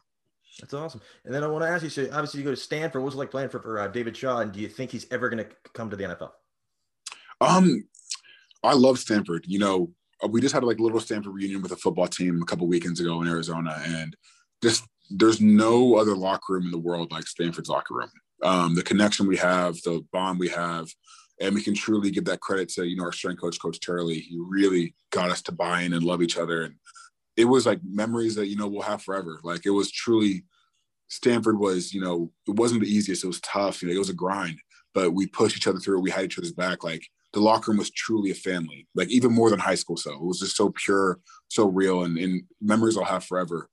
That's 0.60 0.74
awesome. 0.74 1.02
And 1.26 1.34
then 1.34 1.44
I 1.44 1.48
want 1.48 1.64
to 1.64 1.70
ask 1.70 1.84
you. 1.84 1.90
So 1.90 2.08
obviously, 2.12 2.40
you 2.40 2.46
go 2.46 2.52
to 2.52 2.58
Stanford. 2.58 3.02
What 3.02 3.08
was 3.08 3.16
it 3.16 3.20
like 3.20 3.32
playing 3.32 3.50
for, 3.50 3.62
for 3.62 3.80
uh, 3.80 3.88
David 3.88 4.16
Shaw? 4.16 4.40
And 4.40 4.52
do 4.52 4.60
you 4.60 4.68
think 4.68 4.92
he's 4.92 5.08
ever 5.12 5.30
going 5.30 5.44
to 5.44 5.50
come 5.74 5.90
to 5.90 5.96
the 5.96 6.04
NFL? 6.04 6.32
Um, 7.40 7.88
I 8.64 8.74
love 8.74 9.00
Stanford. 9.00 9.46
You 9.48 9.60
know, 9.60 9.92
uh, 10.24 10.28
we 10.28 10.42
just 10.42 10.54
had 10.54 10.64
like 10.64 10.80
a 10.80 10.84
little 10.84 11.00
Stanford 11.00 11.34
reunion 11.34 11.62
with 11.62 11.72
a 11.72 11.78
football 11.78 12.08
team 12.08 12.42
a 12.42 12.46
couple 12.46 12.68
weekends 12.68 13.00
ago 13.00 13.22
in 13.22 13.28
Arizona, 13.28 13.82
and 13.86 14.16
just 14.62 14.86
there's 15.10 15.42
no 15.42 15.96
other 15.96 16.16
locker 16.16 16.54
room 16.54 16.66
in 16.66 16.72
the 16.72 16.78
world 16.78 17.12
like 17.12 17.28
Stanford's 17.28 17.70
locker 17.70 17.96
room. 17.96 18.12
Um, 18.44 18.76
the 18.76 18.84
connection 18.84 19.28
we 19.28 19.38
have, 19.38 19.76
the 19.82 20.06
bond 20.12 20.40
we 20.40 20.50
have, 20.50 20.88
and 21.40 21.56
we 21.56 21.64
can 21.64 21.74
truly 21.74 22.12
give 22.12 22.26
that 22.26 22.42
credit 22.42 22.70
to 22.70 22.86
you 22.86 22.98
know 22.98 23.06
our 23.06 23.12
strength 23.12 23.42
coach, 23.42 23.60
Coach 23.60 23.80
Turley. 23.80 24.20
He 24.20 24.38
really 24.40 24.96
got 25.12 25.32
us 25.32 25.42
to 25.44 25.52
buy 25.52 25.82
in 25.82 25.94
and 25.94 26.04
love 26.04 26.22
each 26.22 26.38
other, 26.38 26.64
and 26.64 26.76
it 27.42 27.46
was 27.46 27.66
like 27.66 27.80
memories 27.84 28.36
that 28.36 28.48
you 28.48 28.56
know 28.56 28.68
we'll 28.68 28.82
have 28.84 29.02
forever. 29.02 29.40
Like 29.44 29.66
it 29.66 29.72
was 29.72 29.92
truly 29.92 30.44
Stanford 31.10 31.60
was 31.60 31.94
you 31.94 32.02
know 32.02 32.32
it 32.48 32.56
wasn't 32.56 32.82
the 32.82 32.88
easiest. 32.88 33.24
It 33.24 33.28
was 33.28 33.42
tough. 33.42 33.82
You 33.82 33.90
know, 33.90 33.96
it 33.96 34.00
was 34.00 34.10
a 34.10 34.14
grind, 34.14 34.60
but 34.94 35.12
we 35.12 35.26
pushed 35.26 35.58
each 35.58 35.68
other 35.68 35.80
through. 35.80 36.02
We 36.02 36.12
had 36.12 36.26
each 36.26 36.38
other's 36.38 36.54
back. 36.54 36.84
Like 36.84 37.04
the 37.34 37.40
locker 37.40 37.72
room 37.72 37.80
was 37.80 37.90
truly 37.90 38.30
a 38.30 38.36
family, 38.36 38.88
like 38.94 39.10
even 39.10 39.34
more 39.34 39.50
than 39.50 39.60
high 39.60 39.76
school. 39.76 39.98
So 39.98 40.12
it 40.12 40.22
was 40.22 40.40
just 40.40 40.56
so 40.56 40.72
pure, 40.76 41.20
so 41.48 41.68
real, 41.68 42.04
and, 42.04 42.18
and 42.18 42.44
memories 42.62 42.98
I'll 42.98 43.06
have 43.06 43.24
forever. 43.24 43.70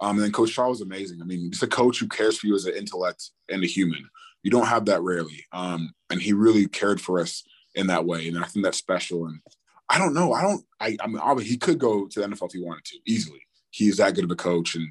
Um, 0.00 0.16
and 0.16 0.24
then 0.24 0.32
Coach 0.32 0.50
Shaw 0.50 0.68
was 0.68 0.82
amazing. 0.82 1.22
I 1.22 1.24
mean, 1.24 1.50
just 1.50 1.62
a 1.62 1.68
coach 1.68 1.98
who 1.98 2.08
cares 2.08 2.36
for 2.36 2.48
you 2.48 2.54
as 2.54 2.66
an 2.66 2.74
intellect 2.74 3.30
and 3.48 3.64
a 3.64 3.66
human. 3.66 4.10
You 4.42 4.50
don't 4.50 4.66
have 4.66 4.84
that 4.86 5.00
rarely. 5.00 5.44
Um, 5.52 5.92
and 6.10 6.20
he 6.20 6.34
really 6.34 6.66
cared 6.66 7.00
for 7.00 7.18
us 7.18 7.42
in 7.74 7.86
that 7.86 8.04
way. 8.04 8.28
And 8.28 8.38
I 8.38 8.44
think 8.44 8.64
that's 8.64 8.76
special. 8.76 9.26
And 9.26 9.40
I 9.88 9.98
don't 9.98 10.14
know. 10.14 10.32
I 10.32 10.42
don't, 10.42 10.64
I, 10.80 10.96
I 11.00 11.06
mean, 11.06 11.46
he 11.46 11.56
could 11.56 11.78
go 11.78 12.06
to 12.06 12.20
the 12.20 12.26
NFL 12.26 12.46
if 12.46 12.52
he 12.52 12.62
wanted 12.62 12.84
to 12.86 12.98
easily. 13.06 13.40
He's 13.70 13.98
that 13.98 14.14
good 14.14 14.24
of 14.24 14.30
a 14.30 14.36
coach 14.36 14.74
and 14.74 14.88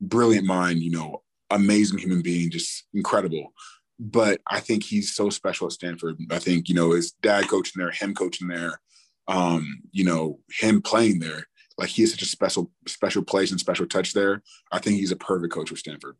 brilliant 0.00 0.46
mind, 0.46 0.80
you 0.80 0.90
know, 0.90 1.22
amazing 1.50 1.98
human 1.98 2.22
being, 2.22 2.50
just 2.50 2.84
incredible 2.94 3.52
but 4.00 4.40
I 4.46 4.60
think 4.60 4.82
he's 4.82 5.14
so 5.14 5.28
special 5.28 5.66
at 5.66 5.74
Stanford. 5.74 6.18
I 6.30 6.38
think, 6.38 6.70
you 6.70 6.74
know, 6.74 6.92
his 6.92 7.12
dad 7.12 7.48
coaching 7.48 7.78
there, 7.78 7.90
him 7.90 8.14
coaching 8.14 8.48
there, 8.48 8.80
um, 9.28 9.82
you 9.92 10.04
know, 10.04 10.40
him 10.58 10.80
playing 10.80 11.20
there, 11.20 11.46
like 11.76 11.90
he 11.90 12.02
has 12.02 12.10
such 12.12 12.22
a 12.22 12.26
special, 12.26 12.70
special 12.88 13.22
place 13.22 13.50
and 13.50 13.60
special 13.60 13.86
touch 13.86 14.14
there. 14.14 14.42
I 14.72 14.78
think 14.78 14.96
he's 14.96 15.12
a 15.12 15.16
perfect 15.16 15.52
coach 15.52 15.68
for 15.68 15.76
Stanford. 15.76 16.16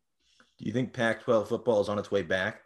Do 0.58 0.66
you 0.66 0.72
think 0.72 0.92
Pac 0.92 1.22
12 1.22 1.48
football 1.48 1.80
is 1.80 1.88
on 1.88 1.98
its 1.98 2.10
way 2.10 2.20
back? 2.20 2.60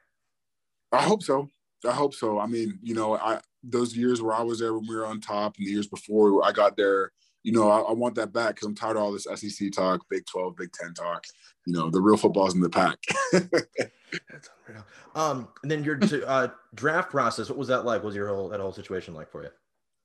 I 0.91 1.03
hope 1.03 1.23
so. 1.23 1.49
I 1.87 1.93
hope 1.93 2.15
so. 2.15 2.39
I 2.39 2.47
mean, 2.47 2.79
you 2.83 2.95
know, 2.95 3.17
I 3.17 3.41
those 3.63 3.97
years 3.97 4.21
where 4.21 4.35
I 4.35 4.43
was 4.43 4.61
there 4.61 4.75
when 4.75 4.87
we 4.87 4.97
were 4.97 5.07
on 5.07 5.21
top 5.21 5.57
and 5.57 5.67
the 5.67 5.71
years 5.71 5.87
before 5.87 6.45
I 6.45 6.53
got 6.53 6.77
there, 6.77 7.13
you 7.43 7.53
know, 7.53 7.71
I, 7.71 7.81
I 7.81 7.93
want 7.93 8.15
that 8.17 8.33
back 8.33 8.55
because 8.55 8.67
I'm 8.67 8.75
tired 8.75 8.97
of 8.97 9.03
all 9.03 9.13
this 9.13 9.27
SEC 9.35 9.73
talk, 9.73 10.05
Big 10.09 10.25
12, 10.27 10.57
Big 10.57 10.73
10 10.73 10.95
talk. 10.95 11.25
You 11.67 11.73
know, 11.73 11.91
the 11.91 12.01
real 12.01 12.17
football's 12.17 12.55
in 12.55 12.61
the 12.61 12.71
Pac. 12.71 12.99
That's 13.33 14.51
unreal. 14.67 14.85
Um, 15.15 15.49
and 15.63 15.71
then 15.71 15.85
your 15.85 15.99
uh, 16.27 16.49
draft 16.75 17.11
process, 17.11 17.49
what 17.49 17.59
was 17.59 17.69
that 17.69 17.85
like? 17.85 18.03
What 18.03 18.09
was 18.09 18.17
your 18.17 18.29
whole 18.29 18.49
that 18.49 18.61
whole 18.61 18.73
situation 18.73 19.15
like 19.15 19.31
for 19.31 19.45
you? 19.45 19.51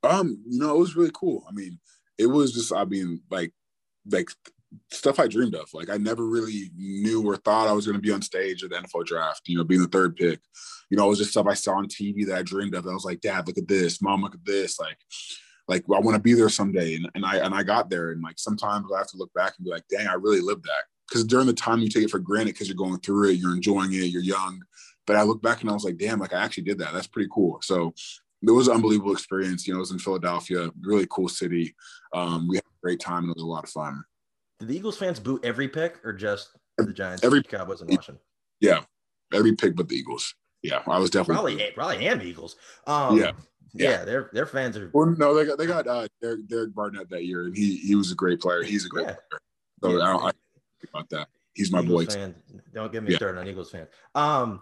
Um, 0.03 0.41
you 0.48 0.59
know, 0.59 0.75
it 0.75 0.79
was 0.79 0.95
really 0.95 1.12
cool. 1.13 1.43
I 1.48 1.51
mean, 1.51 1.79
it 2.17 2.27
was 2.27 2.53
just, 2.53 2.74
I 2.74 2.86
mean, 2.86 3.21
like, 3.29 3.53
like 4.09 4.29
stuff 4.91 5.19
I 5.19 5.27
dreamed 5.27 5.55
of. 5.55 5.69
Like 5.73 5.89
I 5.89 5.97
never 5.97 6.25
really 6.25 6.71
knew 6.75 7.25
or 7.25 7.38
thought 7.38 7.67
I 7.67 7.73
was 7.73 7.85
going 7.85 7.97
to 7.97 8.01
be 8.01 8.11
on 8.11 8.21
stage 8.21 8.63
at 8.63 8.69
the 8.69 8.77
NFL 8.77 9.05
draft. 9.05 9.41
You 9.47 9.57
know, 9.57 9.63
being 9.63 9.81
the 9.81 9.88
third 9.88 10.15
pick. 10.15 10.39
You 10.89 10.97
know, 10.97 11.05
it 11.05 11.09
was 11.09 11.19
just 11.19 11.31
stuff 11.31 11.47
I 11.47 11.53
saw 11.53 11.73
on 11.73 11.88
TV 11.88 12.25
that 12.27 12.38
I 12.38 12.41
dreamed 12.41 12.75
of. 12.75 12.88
I 12.88 12.93
was 12.93 13.05
like, 13.05 13.21
Dad, 13.21 13.47
look 13.47 13.57
at 13.57 13.67
this. 13.67 14.01
Mom, 14.01 14.21
look 14.21 14.33
at 14.33 14.45
this. 14.45 14.79
Like, 14.79 14.97
like 15.67 15.83
I 15.83 15.99
want 15.99 16.15
to 16.15 16.21
be 16.21 16.33
there 16.33 16.49
someday. 16.49 16.95
And, 16.95 17.09
and 17.15 17.25
I 17.25 17.38
and 17.38 17.53
I 17.53 17.63
got 17.63 17.89
there. 17.89 18.11
And 18.11 18.21
like 18.21 18.39
sometimes 18.39 18.88
I 18.93 18.97
have 18.97 19.07
to 19.07 19.17
look 19.17 19.33
back 19.33 19.53
and 19.57 19.65
be 19.65 19.71
like, 19.71 19.83
dang, 19.89 20.07
I 20.07 20.13
really 20.13 20.41
lived 20.41 20.63
that 20.63 20.85
because 21.07 21.23
during 21.23 21.47
the 21.47 21.53
time 21.53 21.79
you 21.79 21.89
take 21.89 22.03
it 22.03 22.11
for 22.11 22.19
granted 22.19 22.53
because 22.53 22.67
you're 22.67 22.75
going 22.75 22.99
through 22.99 23.29
it, 23.29 23.38
you're 23.38 23.55
enjoying 23.55 23.93
it, 23.93 24.07
you're 24.07 24.21
young. 24.21 24.61
But 25.07 25.15
I 25.15 25.23
look 25.23 25.41
back 25.41 25.61
and 25.61 25.69
I 25.69 25.73
was 25.73 25.83
like, 25.83 25.97
damn, 25.97 26.19
like 26.19 26.33
I 26.33 26.43
actually 26.43 26.63
did 26.63 26.77
that. 26.79 26.93
That's 26.93 27.07
pretty 27.07 27.29
cool. 27.33 27.59
So 27.63 27.93
it 28.41 28.51
was 28.51 28.67
an 28.67 28.75
unbelievable 28.75 29.11
experience. 29.11 29.67
You 29.67 29.73
know, 29.73 29.79
it 29.79 29.81
was 29.81 29.91
in 29.91 29.99
Philadelphia, 29.99 30.69
really 30.81 31.07
cool 31.09 31.27
city. 31.27 31.75
Um, 32.13 32.47
we 32.47 32.57
had 32.57 32.63
a 32.63 32.81
great 32.83 32.99
time 32.99 33.23
and 33.23 33.31
it 33.31 33.38
was 33.38 33.43
a 33.43 33.47
lot 33.47 33.63
of 33.63 33.69
fun. 33.69 34.03
Did 34.59 34.67
the 34.67 34.75
Eagles 34.75 34.97
fans 34.97 35.19
boot 35.19 35.43
every 35.43 35.67
pick 35.67 36.03
or 36.03 36.13
just 36.13 36.49
the 36.77 36.93
Giants, 36.93 37.23
every 37.23 37.43
Cowboys, 37.43 37.81
and 37.81 37.89
Washington? 37.89 38.19
Yeah, 38.59 38.81
every 39.33 39.55
pick 39.55 39.75
but 39.75 39.87
the 39.87 39.95
Eagles. 39.95 40.35
Yeah, 40.61 40.81
I 40.87 40.99
was 40.99 41.09
definitely 41.09 41.55
probably 41.55 41.71
probably 41.71 42.07
and 42.07 42.21
Eagles. 42.21 42.55
Um, 42.85 43.17
yeah. 43.17 43.31
Yeah. 43.73 43.89
yeah, 43.91 44.05
their 44.05 44.29
their 44.33 44.47
fans 44.47 44.75
are. 44.77 44.89
Well, 44.93 45.13
no, 45.17 45.35
they 45.35 45.45
got 45.45 45.57
they 45.59 45.67
got 45.67 45.87
uh, 45.87 46.07
Derek, 46.21 46.47
Derek 46.47 46.73
Barnett 46.73 47.07
that 47.09 47.23
year, 47.25 47.43
and 47.43 47.55
he 47.55 47.77
he 47.77 47.95
was 47.95 48.11
a 48.11 48.15
great 48.15 48.41
player. 48.41 48.63
He's 48.63 48.85
a 48.85 48.89
great 48.89 49.05
yeah. 49.05 49.13
player. 49.13 49.41
So 49.83 49.97
yeah. 49.97 50.03
I 50.03 50.11
don't 50.11 50.23
I 50.23 50.31
about 50.91 51.09
that. 51.09 51.27
He's 51.53 51.71
my 51.71 51.81
Eagles 51.81 52.07
boy. 52.07 52.11
Fan. 52.11 52.35
Don't 52.73 52.91
get 52.91 53.03
me 53.03 53.15
started 53.15 53.39
on 53.39 53.47
Eagles 53.47 53.69
fan. 53.69 53.87
Um, 54.15 54.61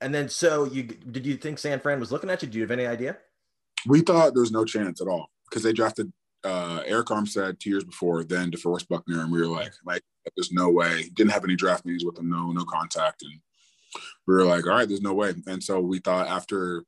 and 0.00 0.14
then 0.14 0.28
so 0.28 0.64
you 0.64 0.84
did 0.84 1.26
you 1.26 1.36
think 1.36 1.58
San 1.58 1.80
Fran 1.80 1.98
was 1.98 2.12
looking 2.12 2.30
at 2.30 2.42
you? 2.42 2.48
Do 2.48 2.58
you 2.58 2.62
have 2.62 2.70
any 2.70 2.86
idea? 2.86 3.16
We 3.86 4.02
thought 4.02 4.34
there 4.34 4.42
was 4.42 4.52
no 4.52 4.64
chance 4.64 5.00
at 5.00 5.08
all 5.08 5.30
because 5.50 5.62
they 5.62 5.72
drafted 5.72 6.12
uh, 6.44 6.82
Arik 6.82 7.06
Armstead 7.06 7.58
two 7.58 7.70
years 7.70 7.84
before, 7.84 8.24
then 8.24 8.50
DeForest 8.50 8.88
Buckner, 8.88 9.20
and 9.20 9.32
we 9.32 9.40
were 9.40 9.46
like, 9.46 9.72
like, 9.84 10.02
there's 10.36 10.52
no 10.52 10.70
way. 10.70 11.08
Didn't 11.14 11.32
have 11.32 11.44
any 11.44 11.56
draft 11.56 11.84
meetings 11.84 12.04
with 12.04 12.16
them, 12.16 12.30
no, 12.30 12.52
no 12.52 12.64
contact, 12.64 13.22
and 13.22 13.40
we 14.26 14.34
were 14.34 14.44
like, 14.44 14.66
all 14.66 14.72
right, 14.72 14.88
there's 14.88 15.02
no 15.02 15.14
way. 15.14 15.34
And 15.46 15.62
so 15.62 15.80
we 15.80 15.98
thought 15.98 16.28
after 16.28 16.84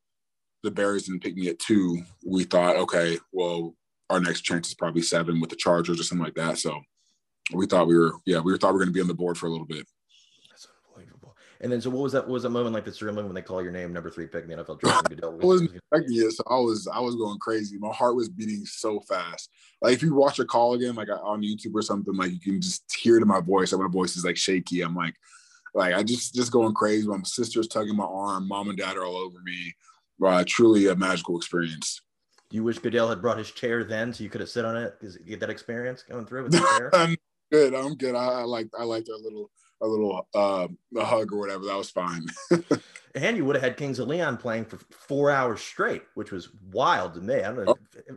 the 0.63 0.71
Bears 0.71 1.05
didn't 1.05 1.23
pick 1.23 1.37
me 1.37 1.49
at 1.49 1.59
two, 1.59 2.03
we 2.25 2.45
thought, 2.45 2.77
okay, 2.77 3.19
well, 3.33 3.75
our 4.11 4.21
next 4.21 4.43
chance 4.43 4.69
is 4.69 4.75
probably 4.75 5.03
seven 5.03 5.41
with 5.41 5.51
the 5.51 5.57
Chargers 5.57 6.01
or 6.01 6.03
something 6.03 6.25
like 6.25 6.35
that. 6.35 6.59
So 6.59 6.81
we 7.53 7.67
thought 7.67 7.87
we 7.87 7.97
were, 7.97 8.15
yeah, 8.25 8.41
we 8.41 8.57
thought 8.59 8.73
we 8.73 8.79
were 8.79 8.85
going 8.85 8.89
to 8.89 8.93
be 8.93 9.01
on 9.01 9.09
the 9.09 9.15
board 9.15 9.39
for 9.39 9.47
a 9.47 9.51
little 9.51 9.67
bit. 9.67 9.87
And 11.61 11.73
then, 11.73 11.81
so 11.81 11.91
what 11.91 12.03
was 12.03 12.13
that? 12.13 12.25
What 12.25 12.35
was 12.35 12.43
that 12.43 12.51
moment 12.51 12.75
like 12.75 12.85
the 12.85 12.91
surreal 12.91 13.15
moment 13.15 13.29
when 13.29 13.35
they 13.35 13.43
call 13.43 13.63
your 13.63 13.73
name 13.73 13.93
number 13.93 14.11
three 14.11 14.27
pick 14.27 14.45
in 14.45 14.51
the 14.51 14.57
NFL 14.57 14.81
draft? 14.81 15.09
I 15.23 15.29
wasn't 15.29 15.75
expecting 15.75 16.17
it, 16.17 16.33
so 16.33 16.43
I 16.49 16.59
was, 16.59 16.89
I 16.93 17.01
was 17.01 17.17
going 17.17 17.39
crazy. 17.39 17.79
My 17.79 17.93
heart 17.93 18.17
was 18.17 18.29
beating 18.29 18.65
so 18.67 19.01
fast. 19.01 19.51
Like 19.81 19.95
if 19.95 20.03
you 20.03 20.15
watch 20.15 20.39
a 20.39 20.45
call 20.45 20.75
again, 20.75 20.95
like 20.95 21.09
on 21.09 21.43
YouTube 21.43 21.75
or 21.75 21.83
something, 21.83 22.15
like 22.15 22.33
you 22.33 22.41
can 22.41 22.61
just 22.61 22.85
hear 22.95 23.17
it 23.17 23.23
in 23.23 23.29
my 23.29 23.41
voice. 23.41 23.73
Like 23.73 23.83
my 23.83 23.93
voice 23.93 24.17
is 24.17 24.25
like 24.25 24.37
shaky. 24.37 24.83
I'm 24.83 24.95
like, 24.95 25.15
like 25.75 25.95
I 25.95 26.03
just 26.03 26.35
just 26.35 26.53
going 26.53 26.75
crazy. 26.75 27.07
My 27.07 27.19
sister's 27.25 27.69
tugging 27.69 27.97
my 27.97 28.05
arm, 28.05 28.49
mom 28.49 28.69
and 28.69 28.79
dad 28.79 28.97
are 28.97 29.05
all 29.05 29.17
over 29.17 29.39
me. 29.43 29.75
Uh, 30.25 30.45
truly 30.47 30.87
a 30.87 30.97
magical 30.97 31.37
experience. 31.37 32.01
Do 32.49 32.57
you 32.57 32.65
wish 32.65 32.79
Goodell 32.79 33.09
had 33.09 33.21
brought 33.21 33.39
his 33.39 33.51
chair 33.51 33.85
then 33.85 34.13
so 34.13 34.25
you 34.25 34.31
could 34.31 34.41
have 34.41 34.51
sit 34.51 34.65
on 34.65 34.77
it? 34.77 34.95
Get 35.27 35.41
that 35.41 35.51
experience 35.51 36.03
going 36.03 36.27
through 36.27 36.45
with 36.45 36.53
the 36.53 36.59
chair. 36.79 36.95
I'm 36.95 37.17
good. 37.51 37.75
I'm 37.75 37.95
good. 37.95 38.15
I, 38.15 38.25
I 38.25 38.43
like 38.43 38.69
I 38.79 38.85
like 38.85 39.05
that 39.07 39.21
little 39.23 39.51
a 39.83 39.87
little 39.87 40.27
uh, 40.35 40.69
a 40.97 41.05
hug 41.05 41.33
or 41.33 41.39
whatever. 41.39 41.65
That 41.65 41.77
was 41.77 41.91
fine. 41.91 42.27
and 43.15 43.37
you 43.37 43.45
would 43.45 43.57
have 43.57 43.63
had 43.63 43.77
Kings 43.77 43.99
of 43.99 44.09
Leon 44.09 44.37
playing 44.39 44.65
for 44.65 44.79
four 44.91 45.31
hours 45.31 45.61
straight, 45.61 46.03
which 46.15 46.33
was 46.33 46.51
wild 46.73 47.15
to 47.15 47.21
me. 47.21 47.37
I 47.37 47.53
don't 47.53 47.65
know. 47.65 47.77
Oh. 48.11 48.17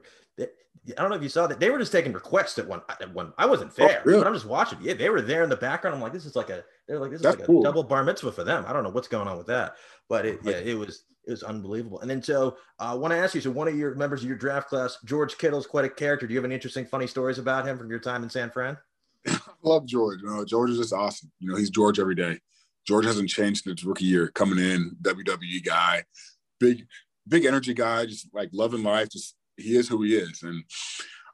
I 0.97 1.01
don't 1.01 1.09
know 1.09 1.17
if 1.17 1.23
you 1.23 1.29
saw 1.29 1.45
that 1.47 1.59
they 1.59 1.69
were 1.69 1.77
just 1.77 1.91
taking 1.91 2.13
requests 2.13 2.57
at 2.57 2.67
one. 2.67 2.81
At 2.89 3.13
one, 3.13 3.33
I 3.37 3.45
wasn't 3.45 3.75
there, 3.75 3.99
oh, 3.99 4.03
really? 4.05 4.19
but 4.19 4.27
I'm 4.27 4.33
just 4.33 4.45
watching. 4.45 4.79
Yeah, 4.81 4.93
they 4.93 5.09
were 5.09 5.21
there 5.21 5.43
in 5.43 5.49
the 5.49 5.57
background. 5.57 5.95
I'm 5.95 6.01
like, 6.01 6.13
this 6.13 6.25
is 6.25 6.35
like 6.35 6.49
a. 6.49 6.63
They're 6.87 6.99
like, 6.99 7.11
this 7.11 7.19
is 7.19 7.23
That's 7.23 7.37
like 7.37 7.43
a 7.43 7.47
cool. 7.47 7.61
double 7.61 7.83
bar 7.83 8.03
mitzvah 8.03 8.31
for 8.31 8.43
them. 8.43 8.63
I 8.67 8.73
don't 8.73 8.83
know 8.83 8.89
what's 8.89 9.07
going 9.07 9.27
on 9.27 9.37
with 9.37 9.47
that, 9.47 9.75
but 10.07 10.25
it, 10.25 10.39
yeah, 10.43 10.57
it 10.57 10.77
was 10.77 11.03
it 11.27 11.31
was 11.31 11.43
unbelievable. 11.43 11.99
And 11.99 12.09
then 12.09 12.23
so 12.23 12.57
uh, 12.79 12.91
I 12.91 12.93
want 12.93 13.11
to 13.11 13.17
ask 13.17 13.35
you. 13.35 13.41
So 13.41 13.51
one 13.51 13.67
of 13.67 13.77
your 13.77 13.93
members 13.95 14.21
of 14.21 14.27
your 14.27 14.37
draft 14.37 14.69
class, 14.69 14.97
George 15.05 15.37
Kittle's 15.37 15.67
quite 15.67 15.85
a 15.85 15.89
character. 15.89 16.25
Do 16.25 16.33
you 16.33 16.39
have 16.39 16.45
any 16.45 16.55
interesting, 16.55 16.85
funny 16.85 17.07
stories 17.07 17.39
about 17.39 17.67
him 17.67 17.77
from 17.77 17.89
your 17.89 17.99
time 17.99 18.23
in 18.23 18.29
San 18.29 18.49
Fran? 18.49 18.77
I 19.27 19.39
love 19.63 19.85
George. 19.85 20.21
You 20.21 20.29
know, 20.29 20.45
George 20.45 20.71
is 20.71 20.77
just 20.77 20.93
awesome. 20.93 21.31
You 21.39 21.49
know, 21.49 21.57
he's 21.57 21.69
George 21.69 21.99
every 21.99 22.15
day. 22.15 22.39
George 22.87 23.05
hasn't 23.05 23.29
changed 23.29 23.63
since 23.63 23.83
rookie 23.83 24.05
year. 24.05 24.29
Coming 24.29 24.59
in, 24.59 24.95
WWE 25.01 25.63
guy, 25.63 26.03
big, 26.59 26.85
big 27.27 27.45
energy 27.45 27.73
guy, 27.73 28.05
just 28.05 28.27
like 28.33 28.49
loving 28.53 28.83
life. 28.83 29.09
Just 29.09 29.35
he 29.57 29.75
is 29.75 29.87
who 29.87 30.03
he 30.03 30.15
is. 30.15 30.41
And 30.43 30.63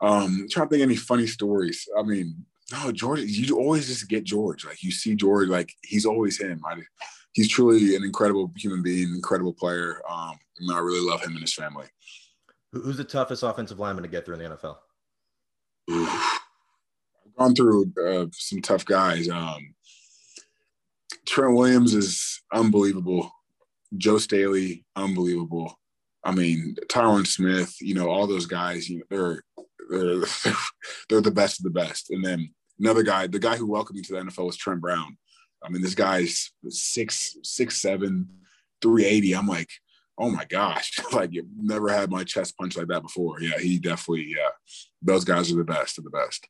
um, 0.01 0.39
I'm 0.41 0.49
trying 0.49 0.67
to 0.67 0.71
think 0.71 0.83
any 0.83 0.95
funny 0.95 1.27
stories. 1.27 1.87
I 1.97 2.03
mean, 2.03 2.45
no, 2.71 2.91
George, 2.91 3.21
you 3.21 3.57
always 3.57 3.87
just 3.87 4.09
get 4.09 4.23
George. 4.23 4.65
Like 4.65 4.83
you 4.83 4.91
see 4.91 5.15
George, 5.15 5.49
like 5.49 5.71
he's 5.83 6.05
always 6.05 6.39
him. 6.39 6.61
I, 6.65 6.75
he's 7.33 7.49
truly 7.49 7.95
an 7.95 8.03
incredible 8.03 8.51
human 8.57 8.81
being, 8.81 9.13
incredible 9.13 9.53
player. 9.53 10.01
Um, 10.09 10.37
and 10.59 10.71
I 10.71 10.79
really 10.79 11.07
love 11.07 11.21
him 11.21 11.33
and 11.33 11.41
his 11.41 11.53
family. 11.53 11.85
Who's 12.71 12.97
the 12.97 13.03
toughest 13.03 13.43
offensive 13.43 13.79
lineman 13.79 14.03
to 14.03 14.09
get 14.09 14.25
through 14.25 14.39
in 14.39 14.49
the 14.49 14.57
NFL? 15.87 16.35
Gone 17.37 17.55
through 17.55 17.91
uh, 18.03 18.25
some 18.33 18.61
tough 18.61 18.85
guys. 18.85 19.29
Um, 19.29 19.75
Trent 21.25 21.55
Williams 21.55 21.93
is 21.93 22.41
unbelievable. 22.53 23.31
Joe 23.97 24.17
Staley, 24.17 24.85
unbelievable. 24.95 25.79
I 26.23 26.31
mean, 26.31 26.75
Tyron 26.87 27.25
Smith, 27.27 27.75
you 27.81 27.93
know, 27.93 28.09
all 28.09 28.27
those 28.27 28.45
guys, 28.45 28.89
you 28.89 28.99
know, 28.99 29.03
they're 29.09 29.43
they're 29.89 30.23
they're 31.09 31.21
the 31.21 31.31
best 31.31 31.59
of 31.59 31.63
the 31.63 31.69
best. 31.69 32.09
And 32.09 32.23
then 32.23 32.51
another 32.79 33.03
guy, 33.03 33.27
the 33.27 33.39
guy 33.39 33.57
who 33.57 33.67
welcomed 33.67 33.97
me 33.97 34.03
to 34.03 34.13
the 34.13 34.19
NFL 34.19 34.47
was 34.47 34.57
Trent 34.57 34.81
Brown. 34.81 35.17
I 35.63 35.69
mean, 35.69 35.81
this 35.81 35.95
guy's 35.95 36.51
six 36.69 37.37
six 37.43 37.81
seven, 37.81 38.27
380. 38.81 39.33
I'm 39.33 39.47
like, 39.47 39.69
oh 40.17 40.29
my 40.29 40.45
gosh, 40.45 40.99
like 41.13 41.33
you've 41.33 41.45
never 41.57 41.89
had 41.89 42.09
my 42.11 42.23
chest 42.23 42.57
punched 42.57 42.77
like 42.77 42.87
that 42.87 43.03
before. 43.03 43.41
Yeah, 43.41 43.59
he 43.59 43.79
definitely, 43.79 44.33
yeah. 44.35 44.49
Those 45.01 45.23
guys 45.23 45.51
are 45.51 45.55
the 45.55 45.63
best 45.63 45.97
of 45.97 46.03
the 46.03 46.09
best. 46.09 46.47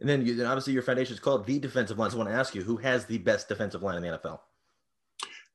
And 0.00 0.08
then 0.08 0.26
you, 0.26 0.44
obviously 0.44 0.72
your 0.72 0.82
foundation 0.82 1.14
is 1.14 1.20
called 1.20 1.46
the 1.46 1.58
defensive 1.58 1.98
line. 1.98 2.10
So 2.10 2.16
I 2.16 2.18
want 2.18 2.30
to 2.30 2.34
ask 2.36 2.54
you, 2.54 2.62
who 2.62 2.76
has 2.78 3.04
the 3.06 3.18
best 3.18 3.48
defensive 3.48 3.82
line 3.82 3.96
in 3.96 4.02
the 4.02 4.18
NFL? 4.18 4.40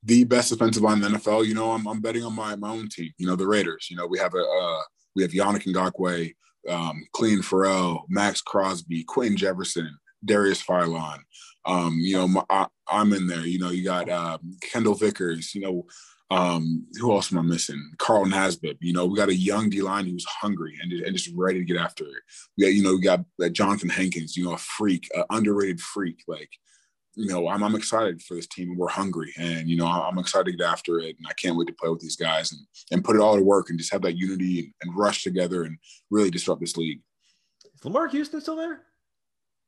The 0.04 0.24
best 0.24 0.50
defensive 0.50 0.84
line 0.84 1.04
in 1.04 1.12
the 1.12 1.18
NFL. 1.18 1.46
You 1.46 1.54
know, 1.54 1.72
I'm, 1.72 1.86
I'm 1.88 2.02
betting 2.02 2.24
on 2.24 2.34
my, 2.34 2.56
my 2.56 2.70
own 2.70 2.88
team. 2.88 3.12
You 3.18 3.28
know, 3.28 3.36
the 3.36 3.48
Raiders. 3.48 3.88
You 3.90 3.98
know, 3.98 4.08
we 4.08 4.20
have 4.20 4.34
a 4.34 4.42
uh, 4.42 4.82
we 5.16 5.24
have 5.24 5.32
Yannick 5.32 5.64
Ngakoue, 5.64 6.34
um, 6.70 7.04
Clelin 7.16 7.44
Ferrell, 7.44 8.06
Maxx 8.08 8.42
Crosby, 8.42 9.04
Quinton 9.04 9.36
Jefferson, 9.36 9.98
Darius 10.24 10.64
Philon. 10.64 11.20
Um, 11.66 11.98
you 12.00 12.16
know, 12.16 12.28
my, 12.28 12.44
I, 12.50 12.68
am 12.90 13.14
in 13.14 13.28
there. 13.28 13.46
You 13.46 13.60
know, 13.60 13.72
you 13.72 13.84
got 13.84 14.10
uh, 14.10 14.38
Kendal 14.62 14.96
Vickers. 14.96 15.54
You 15.54 15.62
know, 15.62 15.86
um, 16.30 16.86
who 17.00 17.12
else 17.14 17.32
am 17.32 17.40
I 17.40 17.42
missing? 17.42 17.82
Carl 18.00 18.26
Nassib. 18.26 18.78
You 18.82 18.94
know, 18.94 19.06
we 19.06 19.16
got 19.16 19.30
a 19.30 19.36
young 19.36 19.70
D 19.70 19.82
line 19.82 20.06
who's 20.06 20.26
hungry 20.26 20.78
and, 20.82 20.92
and 20.92 21.16
just 21.16 21.34
ready 21.36 21.60
to 21.60 21.66
get 21.66 21.78
after 21.78 22.04
it. 22.04 22.24
We 22.58 22.66
got, 22.66 22.74
you 22.74 22.84
know, 22.84 22.94
we 22.94 23.02
got 23.02 23.22
uh, 23.42 23.46
Johnathan 23.46 23.92
Hankins. 23.92 24.36
You 24.36 24.46
know, 24.46 24.54
a 24.54 24.58
freak, 24.58 25.08
an 25.16 25.24
underrated 25.30 25.80
freak. 25.80 26.24
Like, 26.28 26.50
you 27.16 27.28
know, 27.28 27.48
I'm, 27.48 27.64
I'm 27.64 27.76
excited 27.76 28.22
for 28.22 28.36
this 28.36 28.48
team. 28.48 28.76
We're 28.78 28.90
hungry, 28.90 29.34
and 29.38 29.70
you 29.70 29.78
know, 29.78 29.88
I'm 29.88 30.20
excited 30.20 30.52
to 30.52 30.58
get 30.58 30.68
after 30.68 31.00
it, 31.00 31.16
and 31.18 31.28
I 31.28 31.34
can't 31.34 31.56
wait 31.56 31.68
to 31.68 31.74
play 31.74 31.90
with 31.90 32.02
these 32.02 32.18
guys 32.18 32.52
and 32.52 32.62
and 32.92 33.06
put 33.06 33.16
it 33.16 33.22
all 33.22 33.38
to 33.38 33.42
work 33.42 33.70
and 33.70 33.80
just 33.80 33.94
have 33.94 34.02
that 34.02 34.18
unity 34.18 34.60
and, 34.60 34.74
and 34.82 34.98
rush 34.98 35.24
together 35.24 35.64
and 35.64 35.78
really 36.12 36.30
disrupt 36.30 36.60
this 36.60 36.76
league. 36.76 37.02
Is 37.64 37.82
Lamarr 37.82 38.12
Houston 38.12 38.42
still 38.42 38.58
there? 38.58 38.82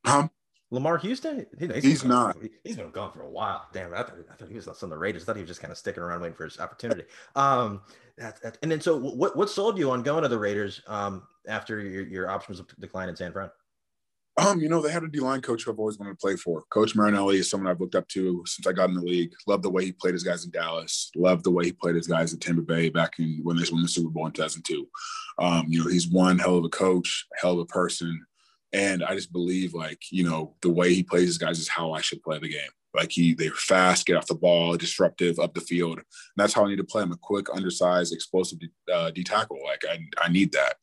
Huh? 0.04 0.28
Lamarr 0.72 1.00
Houston? 1.00 1.46
he's, 1.58 1.82
he's 1.82 2.04
not. 2.04 2.36
He's 2.64 2.76
been 2.76 2.90
gone 2.90 3.12
for 3.12 3.22
a 3.22 3.28
while. 3.28 3.66
Damn, 3.72 3.92
I 3.92 3.98
thought, 3.98 4.14
I 4.30 4.34
thought 4.36 4.48
he 4.48 4.54
was 4.54 4.68
on 4.68 4.90
the 4.90 4.96
Raiders. 4.96 5.22
I 5.22 5.26
thought 5.26 5.36
he 5.36 5.42
was 5.42 5.48
just 5.48 5.60
kind 5.60 5.72
of 5.72 5.78
sticking 5.78 6.02
around 6.02 6.20
waiting 6.20 6.36
for 6.36 6.44
his 6.44 6.60
opportunity. 6.60 7.04
Um, 7.34 7.82
that, 8.18 8.40
that, 8.42 8.58
and 8.62 8.70
then 8.70 8.80
so 8.80 8.96
what 8.96 9.36
what 9.36 9.50
sold 9.50 9.78
you 9.78 9.90
on 9.90 10.02
going 10.02 10.22
to 10.22 10.28
the 10.28 10.38
Raiders 10.38 10.82
um, 10.86 11.22
after 11.48 11.80
your, 11.80 12.06
your 12.06 12.30
options 12.30 12.62
declined 12.78 13.10
in 13.10 13.16
San 13.16 13.32
Fran? 13.32 13.50
Um, 14.36 14.60
you 14.60 14.68
know, 14.68 14.80
they 14.80 14.92
had 14.92 15.02
a 15.02 15.08
D 15.08 15.18
line 15.20 15.42
coach 15.42 15.64
who 15.64 15.72
I've 15.72 15.78
always 15.78 15.98
wanted 15.98 16.12
to 16.12 16.16
play 16.16 16.36
for. 16.36 16.62
Coach 16.70 16.94
Marinelli 16.94 17.38
is 17.38 17.50
someone 17.50 17.70
I've 17.70 17.80
looked 17.80 17.94
up 17.94 18.08
to 18.08 18.42
since 18.46 18.66
I 18.66 18.72
got 18.72 18.88
in 18.88 18.94
the 18.94 19.02
league. 19.02 19.32
Loved 19.46 19.64
the 19.64 19.70
way 19.70 19.84
he 19.84 19.92
played 19.92 20.14
his 20.14 20.22
guys 20.22 20.44
in 20.44 20.50
Dallas. 20.50 21.10
Loved 21.16 21.44
the 21.44 21.50
way 21.50 21.64
he 21.64 21.72
played 21.72 21.96
his 21.96 22.06
guys 22.06 22.32
at 22.32 22.40
Tampa 22.40 22.62
Bay 22.62 22.90
back 22.90 23.18
in 23.18 23.40
when 23.42 23.56
they 23.56 23.64
won 23.70 23.82
the 23.82 23.88
Super 23.88 24.08
Bowl 24.08 24.26
in 24.26 24.32
2002. 24.32 24.88
Um, 25.38 25.66
you 25.68 25.82
know, 25.82 25.90
he's 25.90 26.08
one 26.08 26.38
hell 26.38 26.56
of 26.56 26.64
a 26.64 26.68
coach, 26.68 27.26
hell 27.40 27.54
of 27.54 27.58
a 27.58 27.66
person. 27.66 28.24
And 28.72 29.02
I 29.02 29.14
just 29.14 29.32
believe 29.32 29.74
like, 29.74 30.02
you 30.10 30.24
know, 30.24 30.54
the 30.62 30.70
way 30.70 30.94
he 30.94 31.02
plays 31.02 31.26
his 31.26 31.38
guys 31.38 31.58
is 31.58 31.68
how 31.68 31.92
I 31.92 32.00
should 32.00 32.22
play 32.22 32.38
the 32.38 32.48
game. 32.48 32.70
Like 32.94 33.12
he, 33.12 33.34
they're 33.34 33.52
fast, 33.52 34.06
get 34.06 34.16
off 34.16 34.26
the 34.26 34.34
ball, 34.34 34.76
disruptive 34.76 35.38
up 35.38 35.54
the 35.54 35.60
field. 35.60 35.98
And 35.98 36.06
that's 36.36 36.52
how 36.52 36.64
I 36.64 36.68
need 36.68 36.76
to 36.76 36.84
play. 36.84 37.02
I'm 37.02 37.12
a 37.12 37.16
quick, 37.16 37.46
undersized, 37.54 38.12
explosive 38.12 38.58
uh, 38.92 39.10
D 39.10 39.22
tackle. 39.22 39.58
Like 39.64 39.82
I, 39.88 40.00
I 40.20 40.28
need 40.28 40.52
that. 40.52 40.74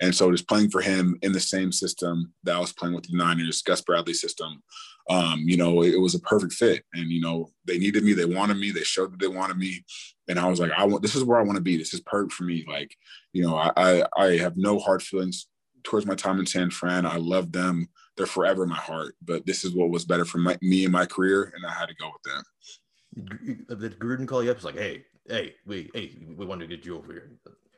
And 0.00 0.14
so 0.14 0.30
just 0.30 0.48
playing 0.48 0.70
for 0.70 0.80
him 0.80 1.18
in 1.22 1.32
the 1.32 1.40
same 1.40 1.72
system 1.72 2.32
that 2.44 2.54
I 2.54 2.60
was 2.60 2.72
playing 2.72 2.94
with 2.94 3.04
the 3.04 3.16
Niners, 3.16 3.62
Gus 3.62 3.80
Bradley 3.80 4.14
system, 4.14 4.62
um, 5.10 5.42
you 5.46 5.56
know, 5.56 5.82
it, 5.82 5.94
it, 5.94 6.00
was 6.00 6.14
a 6.14 6.20
perfect 6.20 6.52
fit. 6.52 6.84
And, 6.92 7.10
you 7.10 7.20
know, 7.20 7.50
they 7.66 7.78
needed 7.78 8.04
me, 8.04 8.12
they 8.12 8.26
wanted 8.26 8.58
me, 8.58 8.70
they 8.70 8.82
showed 8.82 9.12
that 9.12 9.20
they 9.20 9.26
wanted 9.26 9.56
me. 9.56 9.84
And 10.28 10.38
I 10.38 10.48
was 10.48 10.60
like, 10.60 10.70
I 10.76 10.84
want, 10.84 11.02
this 11.02 11.16
is 11.16 11.24
where 11.24 11.38
I 11.38 11.42
want 11.42 11.56
to 11.56 11.62
be. 11.62 11.76
This 11.76 11.94
is 11.94 12.00
perfect 12.00 12.34
for 12.34 12.44
me. 12.44 12.64
Like, 12.68 12.94
you 13.32 13.42
know, 13.42 13.56
I, 13.56 13.72
I, 13.76 14.04
I 14.16 14.36
have 14.36 14.56
no 14.56 14.78
hard 14.78 15.02
feelings 15.02 15.46
towards 15.82 16.06
my 16.06 16.14
time 16.14 16.38
in 16.38 16.46
San 16.46 16.70
Fran. 16.70 17.06
I 17.06 17.16
love 17.16 17.52
them. 17.52 17.88
They're 18.16 18.26
forever 18.26 18.64
in 18.64 18.68
my 18.68 18.76
heart. 18.76 19.14
But 19.22 19.46
this 19.46 19.64
is 19.64 19.74
what 19.74 19.90
was 19.90 20.04
better 20.04 20.24
for 20.24 20.38
my, 20.38 20.56
me 20.60 20.84
and 20.84 20.92
my 20.92 21.06
career, 21.06 21.52
and 21.54 21.64
I 21.64 21.72
had 21.72 21.86
to 21.86 21.94
go 21.94 22.10
with 22.12 22.22
them. 22.22 23.78
Did 23.80 23.98
Gruden 23.98 24.26
call 24.26 24.42
you 24.42 24.50
up? 24.50 24.56
It's 24.56 24.64
like, 24.64 24.78
hey, 24.78 25.04
hey, 25.26 25.54
we, 25.66 25.90
hey, 25.94 26.16
we 26.36 26.46
wanted 26.46 26.68
to 26.68 26.76
get 26.76 26.84
you 26.84 26.98
over 26.98 27.12
here. 27.12 27.30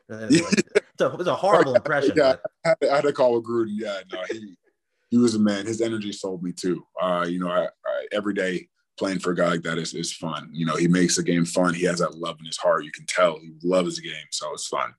it's, 0.29 1.01
a, 1.01 1.13
it's 1.13 1.27
a 1.27 1.35
horrible 1.35 1.75
impression. 1.75 2.13
Yeah, 2.15 2.35
I 2.65 2.69
had, 2.69 2.81
to, 2.81 2.91
I 2.91 2.95
had, 2.97 3.03
to, 3.05 3.13
call 3.13 3.33
with 3.33 3.45
Gruden. 3.45 3.69
Yeah, 3.71 4.01
no, 4.11 4.21
he 4.29 4.55
he 5.09 5.17
was 5.17 5.35
a 5.35 5.39
man. 5.39 5.65
His 5.65 5.81
energy 5.81 6.11
sold 6.11 6.43
me 6.43 6.51
too. 6.51 6.85
Uh, 6.99 7.25
you 7.27 7.39
know, 7.39 7.49
I, 7.49 7.65
I, 7.65 8.07
every 8.11 8.33
day 8.33 8.67
playing 8.97 9.19
for 9.19 9.31
a 9.31 9.35
guy 9.35 9.47
like 9.49 9.63
that 9.63 9.77
is, 9.77 9.93
is 9.93 10.13
fun. 10.13 10.49
You 10.51 10.65
know, 10.65 10.75
he 10.75 10.87
makes 10.87 11.15
the 11.15 11.23
game 11.23 11.45
fun. 11.45 11.73
He 11.73 11.85
has 11.85 11.99
that 11.99 12.17
love 12.17 12.37
in 12.39 12.45
his 12.45 12.57
heart. 12.57 12.85
You 12.85 12.91
can 12.91 13.05
tell 13.07 13.39
he 13.39 13.51
loves 13.63 13.97
the 13.97 14.03
game, 14.03 14.27
so 14.31 14.53
it's 14.53 14.67
fun. 14.67 14.93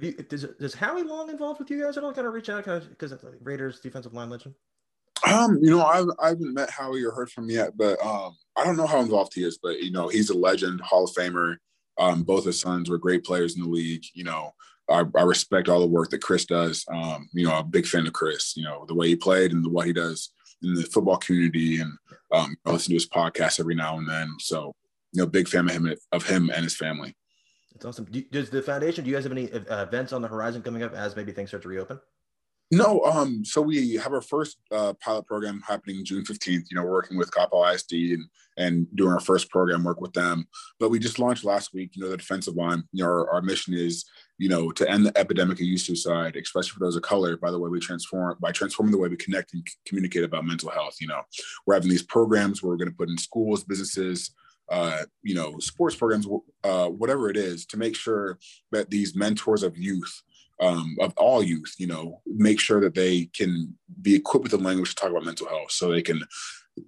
You, 0.00 0.12
does, 0.12 0.46
does 0.58 0.74
Howie 0.74 1.02
Long 1.02 1.30
involved 1.30 1.60
with 1.60 1.70
you 1.70 1.82
guys 1.82 1.96
at 1.96 2.04
all? 2.04 2.12
Kind 2.12 2.26
of 2.26 2.34
reach 2.34 2.48
out 2.48 2.64
because 2.64 3.12
of 3.12 3.24
Raiders 3.42 3.80
defensive 3.80 4.14
line 4.14 4.30
legend. 4.30 4.54
Um, 5.26 5.58
you 5.60 5.70
know, 5.70 5.82
I, 5.82 6.02
I 6.22 6.28
haven't 6.28 6.54
met 6.54 6.70
Howie 6.70 7.04
or 7.04 7.12
heard 7.12 7.30
from 7.30 7.44
him 7.44 7.50
yet, 7.50 7.76
but 7.76 8.04
um, 8.04 8.36
I 8.56 8.64
don't 8.64 8.76
know 8.76 8.86
how 8.86 9.00
involved 9.00 9.34
he 9.34 9.44
is. 9.44 9.58
But 9.62 9.80
you 9.80 9.90
know, 9.90 10.08
he's 10.08 10.30
a 10.30 10.36
legend, 10.36 10.80
Hall 10.80 11.04
of 11.04 11.10
Famer. 11.10 11.56
Um, 11.98 12.22
both 12.22 12.46
his 12.46 12.60
sons 12.60 12.88
were 12.88 12.98
great 12.98 13.24
players 13.24 13.56
in 13.56 13.62
the 13.62 13.68
league. 13.68 14.04
You 14.14 14.24
know, 14.24 14.52
I, 14.88 15.04
I 15.16 15.22
respect 15.22 15.68
all 15.68 15.80
the 15.80 15.86
work 15.86 16.10
that 16.10 16.22
Chris 16.22 16.46
does. 16.46 16.84
Um, 16.92 17.28
you 17.32 17.46
know, 17.46 17.52
I'm 17.52 17.66
a 17.66 17.68
big 17.68 17.86
fan 17.86 18.06
of 18.06 18.12
Chris. 18.12 18.56
You 18.56 18.64
know, 18.64 18.84
the 18.88 18.94
way 18.94 19.08
he 19.08 19.16
played 19.16 19.52
and 19.52 19.64
the 19.64 19.68
what 19.68 19.86
he 19.86 19.92
does 19.92 20.32
in 20.62 20.74
the 20.74 20.82
football 20.82 21.16
community, 21.16 21.80
and 21.80 21.92
um, 22.32 22.56
I 22.64 22.72
listen 22.72 22.90
to 22.90 22.94
his 22.94 23.08
podcast 23.08 23.60
every 23.60 23.74
now 23.74 23.98
and 23.98 24.08
then. 24.08 24.34
So, 24.38 24.74
you 25.12 25.22
know, 25.22 25.26
big 25.26 25.48
fan 25.48 25.68
of 25.68 25.74
him 25.74 25.94
of 26.12 26.26
him 26.26 26.50
and 26.50 26.64
his 26.64 26.76
family. 26.76 27.14
That's 27.80 27.96
awesome. 27.96 28.04
Do, 28.10 28.22
does 28.30 28.50
the 28.50 28.60
foundation? 28.60 29.04
Do 29.04 29.10
you 29.10 29.16
guys 29.16 29.24
have 29.24 29.32
any 29.32 29.50
uh, 29.50 29.82
events 29.84 30.12
on 30.12 30.20
the 30.20 30.28
horizon 30.28 30.60
coming 30.60 30.82
up 30.82 30.92
as 30.92 31.16
maybe 31.16 31.32
things 31.32 31.48
start 31.48 31.62
to 31.62 31.68
reopen? 31.68 31.98
No, 32.70 33.00
um, 33.04 33.42
so 33.42 33.62
we 33.62 33.94
have 33.94 34.12
our 34.12 34.20
first 34.20 34.58
uh, 34.70 34.92
pilot 35.02 35.26
program 35.26 35.62
happening 35.66 36.04
June 36.04 36.22
15th. 36.22 36.66
You 36.70 36.76
know, 36.76 36.84
working 36.84 37.16
with 37.16 37.30
Coppell 37.30 37.74
ISD 37.74 37.92
and 38.12 38.24
and 38.58 38.86
doing 38.94 39.12
our 39.12 39.20
first 39.20 39.48
program 39.48 39.82
work 39.82 40.02
with 40.02 40.12
them. 40.12 40.46
But 40.78 40.90
we 40.90 40.98
just 40.98 41.18
launched 41.18 41.42
last 41.42 41.72
week, 41.72 41.92
you 41.94 42.02
know, 42.02 42.10
the 42.10 42.18
defensive 42.18 42.54
line. 42.54 42.84
You 42.92 43.02
know, 43.02 43.08
our, 43.08 43.30
our 43.30 43.42
mission 43.42 43.72
is, 43.72 44.04
you 44.36 44.50
know, 44.50 44.70
to 44.72 44.88
end 44.88 45.06
the 45.06 45.18
epidemic 45.18 45.56
of 45.56 45.64
youth 45.64 45.80
suicide, 45.80 46.36
especially 46.36 46.70
for 46.70 46.80
those 46.80 46.96
of 46.96 47.02
color, 47.02 47.38
by 47.38 47.50
the 47.50 47.58
way 47.58 47.70
we 47.70 47.80
transform 47.80 48.36
by 48.40 48.52
transforming 48.52 48.92
the 48.92 48.98
way 48.98 49.08
we 49.08 49.16
connect 49.16 49.54
and 49.54 49.66
communicate 49.86 50.24
about 50.24 50.44
mental 50.44 50.68
health. 50.68 50.96
You 51.00 51.08
know, 51.08 51.22
we're 51.64 51.74
having 51.74 51.88
these 51.88 52.02
programs 52.02 52.62
where 52.62 52.70
we're 52.70 52.76
going 52.76 52.90
to 52.90 52.96
put 52.96 53.08
in 53.08 53.16
schools, 53.16 53.64
businesses, 53.64 54.32
uh, 54.70 55.02
you 55.22 55.34
know, 55.34 55.58
sports 55.58 55.96
programs, 55.96 56.26
uh, 56.64 56.86
whatever 56.86 57.28
it 57.28 57.36
is, 57.36 57.66
to 57.66 57.76
make 57.76 57.96
sure 57.96 58.38
that 58.70 58.90
these 58.90 59.16
mentors 59.16 59.62
of 59.62 59.76
youth, 59.76 60.22
um, 60.60 60.96
of 61.00 61.12
all 61.16 61.42
youth, 61.42 61.74
you 61.78 61.86
know, 61.86 62.20
make 62.26 62.60
sure 62.60 62.80
that 62.80 62.94
they 62.94 63.26
can 63.26 63.76
be 64.02 64.14
equipped 64.14 64.44
with 64.44 64.52
the 64.52 64.58
language 64.58 64.90
to 64.90 64.94
talk 64.94 65.10
about 65.10 65.24
mental 65.24 65.48
health, 65.48 65.70
so 65.70 65.90
they 65.90 66.02
can 66.02 66.22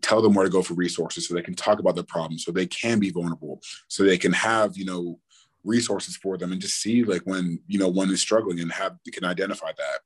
tell 0.01 0.23
them 0.23 0.35
where 0.35 0.45
to 0.45 0.51
go 0.51 0.63
for 0.63 0.75
resources 0.75 1.27
so 1.27 1.35
they 1.35 1.43
can 1.43 1.55
talk 1.55 1.79
about 1.79 1.95
their 1.95 2.05
problems, 2.05 2.45
so 2.45 2.53
they 2.53 2.67
can 2.67 2.99
be 2.99 3.11
vulnerable, 3.11 3.61
so 3.89 4.05
they 4.05 4.19
can 4.19 4.33
have, 4.33 4.77
you 4.77 4.85
know, 4.85 5.19
resources 5.65 6.17
for 6.17 6.37
them 6.37 6.53
and 6.53 6.61
just 6.61 6.81
see 6.81 7.05
like 7.05 7.23
when, 7.23 7.59
you 7.67 7.79
know, 7.79 7.89
one 7.89 8.11
is 8.11 8.21
struggling 8.21 8.61
and 8.61 8.73
have, 8.73 8.97
can 9.13 9.25
identify 9.25 9.71
that. 9.77 10.01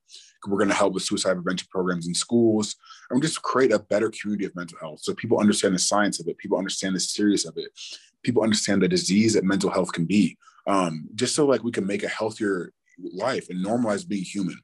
We're 0.46 0.58
going 0.58 0.68
to 0.68 0.74
help 0.74 0.94
with 0.94 1.02
suicide 1.02 1.34
prevention 1.34 1.68
programs 1.70 2.06
in 2.06 2.14
schools 2.14 2.76
and 3.10 3.22
just 3.22 3.42
create 3.42 3.72
a 3.72 3.78
better 3.78 4.10
community 4.10 4.46
of 4.46 4.54
mental 4.56 4.78
health. 4.78 5.00
So 5.02 5.14
people 5.14 5.38
understand 5.38 5.74
the 5.74 5.78
science 5.78 6.20
of 6.20 6.28
it. 6.28 6.38
People 6.38 6.58
understand 6.58 6.94
the 6.94 7.00
serious 7.00 7.44
of 7.44 7.56
it. 7.56 7.70
People 8.22 8.42
understand 8.42 8.82
the 8.82 8.88
disease 8.88 9.34
that 9.34 9.44
mental 9.44 9.70
health 9.70 9.92
can 9.92 10.04
be. 10.04 10.36
Um, 10.66 11.08
just 11.14 11.34
so 11.34 11.46
like 11.46 11.62
we 11.62 11.70
can 11.70 11.86
make 11.86 12.02
a 12.02 12.08
healthier 12.08 12.72
life 12.98 13.48
and 13.50 13.64
normalize 13.64 14.06
being 14.06 14.24
human 14.24 14.58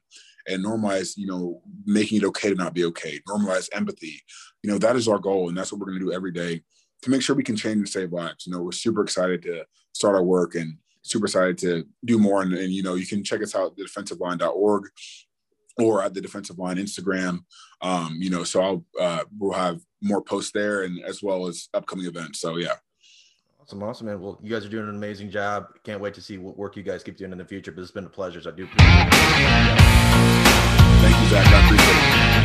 and 0.47 0.63
normalize, 0.63 1.17
you 1.17 1.27
know, 1.27 1.61
making 1.85 2.17
it 2.17 2.25
okay 2.25 2.49
to 2.49 2.55
not 2.55 2.73
be 2.73 2.85
okay, 2.85 3.19
normalize 3.27 3.69
empathy. 3.73 4.21
You 4.61 4.71
know, 4.71 4.77
that 4.79 4.95
is 4.95 5.07
our 5.07 5.19
goal. 5.19 5.49
And 5.49 5.57
that's 5.57 5.71
what 5.71 5.79
we're 5.79 5.87
going 5.87 5.99
to 5.99 6.05
do 6.05 6.13
every 6.13 6.31
day 6.31 6.61
to 7.03 7.09
make 7.09 7.21
sure 7.21 7.35
we 7.35 7.43
can 7.43 7.55
change 7.55 7.77
and 7.77 7.89
save 7.89 8.11
lives. 8.11 8.45
You 8.45 8.53
know, 8.53 8.61
we're 8.61 8.71
super 8.71 9.03
excited 9.03 9.41
to 9.43 9.65
start 9.93 10.15
our 10.15 10.23
work 10.23 10.55
and 10.55 10.77
super 11.01 11.25
excited 11.25 11.57
to 11.59 11.85
do 12.03 12.17
more. 12.17 12.41
And, 12.41 12.53
and 12.53 12.71
you 12.71 12.83
know, 12.83 12.95
you 12.95 13.05
can 13.05 13.23
check 13.23 13.41
us 13.41 13.55
out 13.55 13.71
at 13.71 13.77
thedefensiveline.org 13.77 14.89
or 15.77 16.03
at 16.03 16.13
the 16.13 16.21
defensive 16.21 16.59
line 16.59 16.77
Instagram. 16.77 17.39
Um, 17.81 18.17
you 18.19 18.29
know, 18.29 18.43
so 18.43 18.61
I'll 18.61 18.85
uh, 18.99 19.23
we'll 19.37 19.53
have 19.53 19.81
more 20.01 20.21
posts 20.21 20.51
there 20.51 20.83
and 20.83 21.03
as 21.03 21.23
well 21.23 21.47
as 21.47 21.69
upcoming 21.73 22.05
events. 22.05 22.39
So 22.39 22.57
yeah. 22.57 22.75
Awesome, 23.61 23.81
awesome, 23.81 24.07
man. 24.07 24.19
Well, 24.19 24.37
you 24.43 24.49
guys 24.49 24.65
are 24.65 24.69
doing 24.69 24.89
an 24.89 24.95
amazing 24.95 25.29
job. 25.31 25.67
Can't 25.85 26.01
wait 26.01 26.13
to 26.15 26.21
see 26.21 26.37
what 26.37 26.57
work 26.57 26.75
you 26.75 26.83
guys 26.83 27.01
keep 27.01 27.15
doing 27.15 27.31
in 27.31 27.37
the 27.37 27.45
future. 27.45 27.71
But 27.71 27.81
it's 27.83 27.91
been 27.91 28.05
a 28.05 28.09
pleasure. 28.09 28.41
So 28.41 28.49
I 28.51 28.53
do. 28.53 28.67
Thank 28.67 28.77
you, 31.21 31.27
Zach. 31.29 31.47
I 31.47 31.65
appreciate 31.65 32.39
it. 32.39 32.42